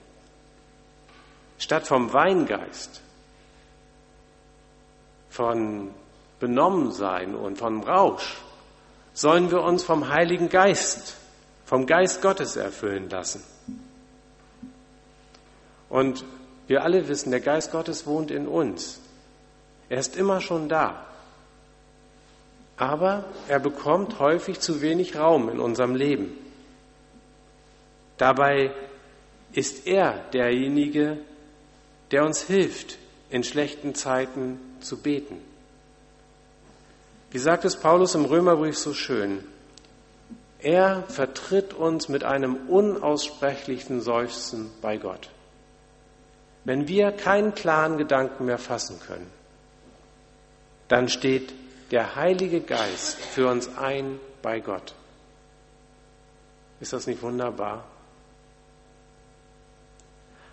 Statt 1.60 1.86
vom 1.86 2.12
Weingeist, 2.12 3.04
von 5.30 5.92
Benommensein 6.40 7.36
und 7.36 7.60
vom 7.60 7.84
Rausch 7.84 8.38
sollen 9.14 9.52
wir 9.52 9.62
uns 9.62 9.84
vom 9.84 10.10
Heiligen 10.10 10.50
Geist 10.50 11.18
vom 11.66 11.86
Geist 11.86 12.24
Gottes 12.24 12.56
erfüllen 12.56 13.12
lassen. 13.12 13.44
Und 15.88 16.26
wir 16.66 16.82
alle 16.82 17.08
wissen, 17.08 17.30
der 17.30 17.42
Geist 17.42 17.72
Gottes 17.72 18.08
wohnt 18.08 18.32
in 18.32 18.48
uns. 18.48 19.02
Er 19.90 20.00
ist 20.00 20.16
immer 20.16 20.42
schon 20.42 20.70
da. 20.70 21.06
Aber 22.78 23.26
er 23.48 23.60
bekommt 23.60 24.20
häufig 24.20 24.60
zu 24.60 24.82
wenig 24.82 25.18
Raum 25.18 25.50
in 25.50 25.60
unserem 25.60 25.96
Leben. 25.96 26.38
Dabei 28.18 28.72
ist 29.54 29.88
er 29.88 30.20
derjenige, 30.34 31.20
der 32.12 32.26
uns 32.26 32.44
hilft, 32.44 32.98
in 33.30 33.44
schlechten 33.44 33.96
Zeiten 33.96 34.60
zu 34.82 34.98
beten. 34.98 35.38
Wie 37.32 37.40
sagt 37.40 37.66
es 37.66 37.76
Paulus 37.76 38.16
im 38.16 38.26
Römerbrief 38.26 38.78
so 38.78 38.94
schön? 38.94 39.44
Er 40.60 41.04
vertritt 41.04 41.74
uns 41.74 42.08
mit 42.08 42.24
einem 42.24 42.56
unaussprechlichen 42.68 44.02
Seufzen 44.02 44.72
bei 44.82 44.98
Gott. 44.98 45.30
Wenn 46.64 46.88
wir 46.88 47.12
keinen 47.12 47.54
klaren 47.54 47.98
Gedanken 47.98 48.46
mehr 48.46 48.58
fassen 48.58 49.00
können, 49.00 49.30
dann 50.88 51.10
steht 51.10 51.54
der 51.92 52.16
Heilige 52.16 52.62
Geist 52.62 53.18
für 53.18 53.48
uns 53.50 53.76
ein 53.78 54.20
bei 54.42 54.60
Gott. 54.60 54.94
Ist 56.80 56.94
das 56.94 57.08
nicht 57.08 57.22
wunderbar? 57.22 57.86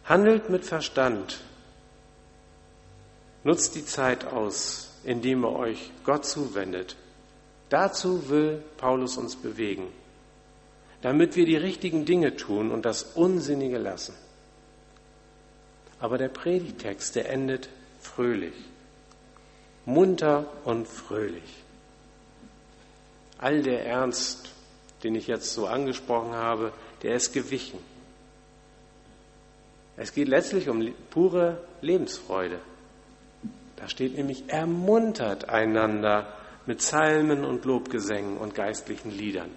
Handelt 0.05 0.51
mit 0.51 0.64
Verstand. 0.64 1.40
Nutzt 3.45 3.75
die 3.75 3.85
Zeit 3.85 4.25
aus, 4.25 4.90
indem 5.05 5.45
ihr 5.45 5.53
euch 5.53 5.90
Gott 6.05 6.25
zuwendet. 6.25 6.97
Dazu 7.68 8.29
will 8.29 8.62
Paulus 8.77 9.16
uns 9.16 9.37
bewegen, 9.37 9.88
damit 11.01 11.37
wir 11.37 11.47
die 11.47 11.57
richtigen 11.57 12.05
Dinge 12.05 12.37
tun 12.37 12.71
und 12.71 12.85
das 12.85 13.03
Unsinnige 13.03 13.79
lassen. 13.79 14.14
Aber 15.99 16.18
der 16.18 16.29
Predigtext, 16.29 17.16
der 17.16 17.31
endet 17.31 17.68
fröhlich, 18.01 18.55
munter 19.85 20.47
und 20.64 20.87
fröhlich. 20.87 21.62
All 23.38 23.62
der 23.62 23.85
Ernst, 23.87 24.51
den 25.03 25.14
ich 25.14 25.27
jetzt 25.27 25.53
so 25.53 25.66
angesprochen 25.66 26.33
habe, 26.33 26.73
der 27.03 27.14
ist 27.14 27.33
gewichen. 27.33 27.79
Es 29.97 30.14
geht 30.14 30.29
letztlich 30.29 30.68
um 30.68 30.95
pure 31.11 31.59
Lebensfreude. 31.81 32.59
Da 33.77 33.88
steht 33.88 34.16
nämlich, 34.16 34.45
ermuntert 34.49 35.49
einander 35.49 36.33
mit 36.66 36.79
Psalmen 36.79 37.45
und 37.45 37.64
Lobgesängen 37.64 38.38
und 38.38 38.55
geistlichen 38.55 39.11
Liedern. 39.11 39.51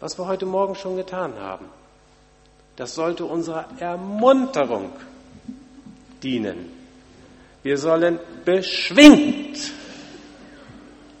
Was 0.00 0.18
wir 0.18 0.26
heute 0.26 0.46
Morgen 0.46 0.74
schon 0.74 0.96
getan 0.96 1.38
haben. 1.38 1.66
Das 2.76 2.94
sollte 2.94 3.24
unserer 3.24 3.68
Ermunterung 3.78 4.90
dienen. 6.22 6.70
Wir 7.64 7.78
sollen 7.78 8.20
beschwingt 8.44 9.72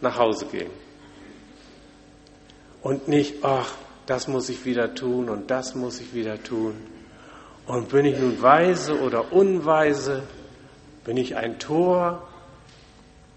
nach 0.02 0.18
Hause 0.18 0.44
gehen. 0.46 0.70
Und 2.82 3.08
nicht, 3.08 3.42
ach, 3.42 3.74
das 4.04 4.28
muss 4.28 4.50
ich 4.50 4.66
wieder 4.66 4.94
tun 4.94 5.30
und 5.30 5.50
das 5.50 5.74
muss 5.74 6.00
ich 6.00 6.12
wieder 6.12 6.42
tun. 6.42 6.74
Und 7.66 7.88
bin 7.88 8.04
ich 8.04 8.18
nun 8.18 8.42
weise 8.42 9.00
oder 9.00 9.32
unweise? 9.32 10.22
Bin 11.06 11.16
ich 11.16 11.34
ein 11.36 11.58
Tor? 11.58 12.28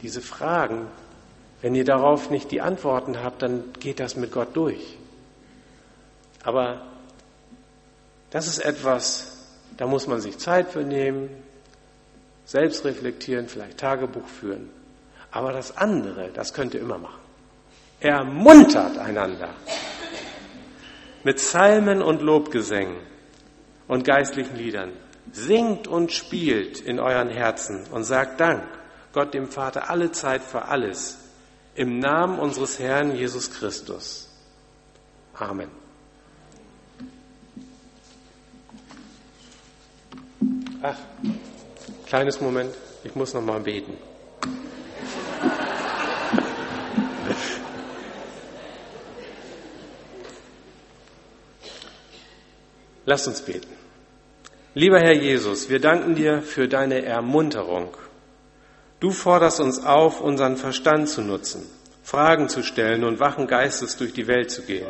Diese 0.02 0.22
Fragen, 0.22 0.88
wenn 1.62 1.76
ihr 1.76 1.86
darauf 1.86 2.30
nicht 2.30 2.52
die 2.52 2.60
Antworten 2.60 3.24
habt, 3.24 3.42
dann 3.42 3.72
geht 3.80 4.02
das 4.02 4.18
mit 4.18 4.34
Gott 4.34 4.50
durch. 4.54 4.98
Aber 6.44 6.82
das 8.32 8.48
ist 8.48 8.60
etwas, 8.60 9.48
da 9.78 9.88
muss 9.88 10.08
man 10.08 10.20
sich 10.20 10.38
Zeit 10.38 10.68
für 10.72 10.84
nehmen, 10.84 11.30
selbst 12.48 12.86
reflektieren, 12.86 13.48
vielleicht 13.50 13.78
Tagebuch 13.78 14.26
führen. 14.28 14.70
Aber 15.32 15.52
das 15.52 15.78
andere, 15.78 16.30
das 16.34 16.54
könnt 16.54 16.74
ihr 16.74 16.80
immer 16.80 16.98
machen. 16.98 17.20
Ermuntert 18.00 18.98
einander 18.98 19.50
mit 21.24 21.38
Psalmen 21.38 22.02
und 22.02 22.22
Lobgesängen 22.22 22.96
und 23.88 24.06
geistlichen 24.06 24.56
Liedern. 24.56 24.94
Singt 25.34 25.90
und 25.90 26.14
spielt 26.14 26.80
in 26.80 27.00
euren 27.02 27.28
Herzen 27.28 27.86
und 27.92 28.06
sagt 28.06 28.40
Dank 28.40 28.64
Gott 29.12 29.34
dem 29.34 29.48
Vater 29.48 29.90
alle 29.90 30.12
Zeit 30.14 30.42
für 30.42 30.66
alles 30.66 31.18
im 31.76 32.00
Namen 32.00 32.40
unseres 32.40 32.80
Herrn 32.80 33.14
Jesus 33.14 33.52
Christus. 33.52 34.30
Amen. 35.34 35.70
Ach, 40.82 40.96
kleines 42.08 42.40
Moment, 42.40 42.74
ich 43.04 43.16
muss 43.16 43.34
noch 43.34 43.42
mal 43.42 43.60
beten. 43.60 43.98
Lass 53.06 53.28
uns 53.28 53.42
beten. 53.42 53.70
Lieber 54.74 55.00
Herr 55.00 55.14
Jesus, 55.14 55.70
wir 55.70 55.80
danken 55.80 56.16
dir 56.16 56.42
für 56.42 56.68
deine 56.68 57.04
Ermunterung. 57.04 57.96
Du 59.00 59.12
forderst 59.12 59.60
uns 59.60 59.84
auf, 59.84 60.22
unseren 60.22 60.58
Verstand 60.58 61.08
zu 61.10 61.22
nutzen, 61.22 61.66
Fragen 62.04 62.50
zu 62.50 62.64
stellen 62.64 63.04
und 63.04 63.20
wachen 63.20 63.48
Geistes 63.48 63.98
durch 63.98 64.14
die 64.14 64.28
Welt 64.28 64.52
zu 64.52 64.64
gehen. 64.64 64.88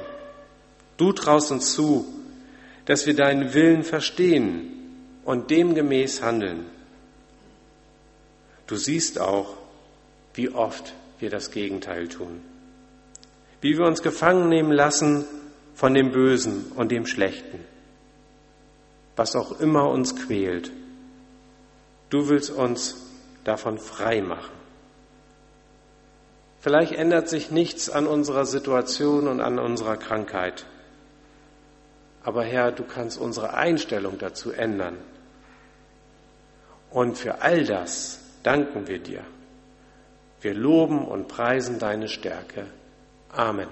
Du 0.97 1.13
traust 1.13 1.51
uns 1.51 1.73
zu, 1.73 2.07
dass 2.85 3.05
wir 3.05 3.15
deinen 3.15 3.53
Willen 3.53 3.83
verstehen 3.83 5.19
und 5.23 5.51
demgemäß 5.51 6.21
handeln. 6.21 6.65
Du 8.67 8.75
siehst 8.75 9.19
auch, 9.19 9.57
wie 10.33 10.49
oft 10.49 10.93
wir 11.19 11.29
das 11.29 11.51
Gegenteil 11.51 12.07
tun. 12.07 12.41
Wie 13.61 13.77
wir 13.77 13.85
uns 13.85 14.03
gefangen 14.03 14.49
nehmen 14.49 14.71
lassen 14.71 15.25
von 15.73 15.93
dem 15.93 16.11
Bösen 16.11 16.71
und 16.75 16.91
dem 16.91 17.05
Schlechten 17.05 17.59
was 19.17 19.35
auch 19.35 19.59
immer 19.59 19.89
uns 19.89 20.15
quält. 20.15 20.71
Du 22.09 22.29
willst 22.29 22.51
uns 22.51 22.95
davon 23.43 23.79
frei 23.79 24.21
machen. 24.21 24.55
Vielleicht 26.59 26.93
ändert 26.93 27.27
sich 27.27 27.51
nichts 27.51 27.89
an 27.89 28.07
unserer 28.07 28.45
Situation 28.45 29.27
und 29.27 29.41
an 29.41 29.59
unserer 29.59 29.97
Krankheit. 29.97 30.65
Aber 32.23 32.43
Herr, 32.43 32.71
du 32.71 32.83
kannst 32.83 33.19
unsere 33.19 33.53
Einstellung 33.53 34.17
dazu 34.17 34.51
ändern. 34.51 34.97
Und 36.91 37.17
für 37.17 37.41
all 37.41 37.65
das 37.65 38.19
danken 38.47 38.87
wir 38.87 38.99
dir. 38.99 39.23
Wir 40.39 40.53
loben 40.53 41.05
und 41.05 41.27
preisen 41.27 41.79
deine 41.79 42.07
Stärke. 42.07 42.65
Amen. 43.29 43.67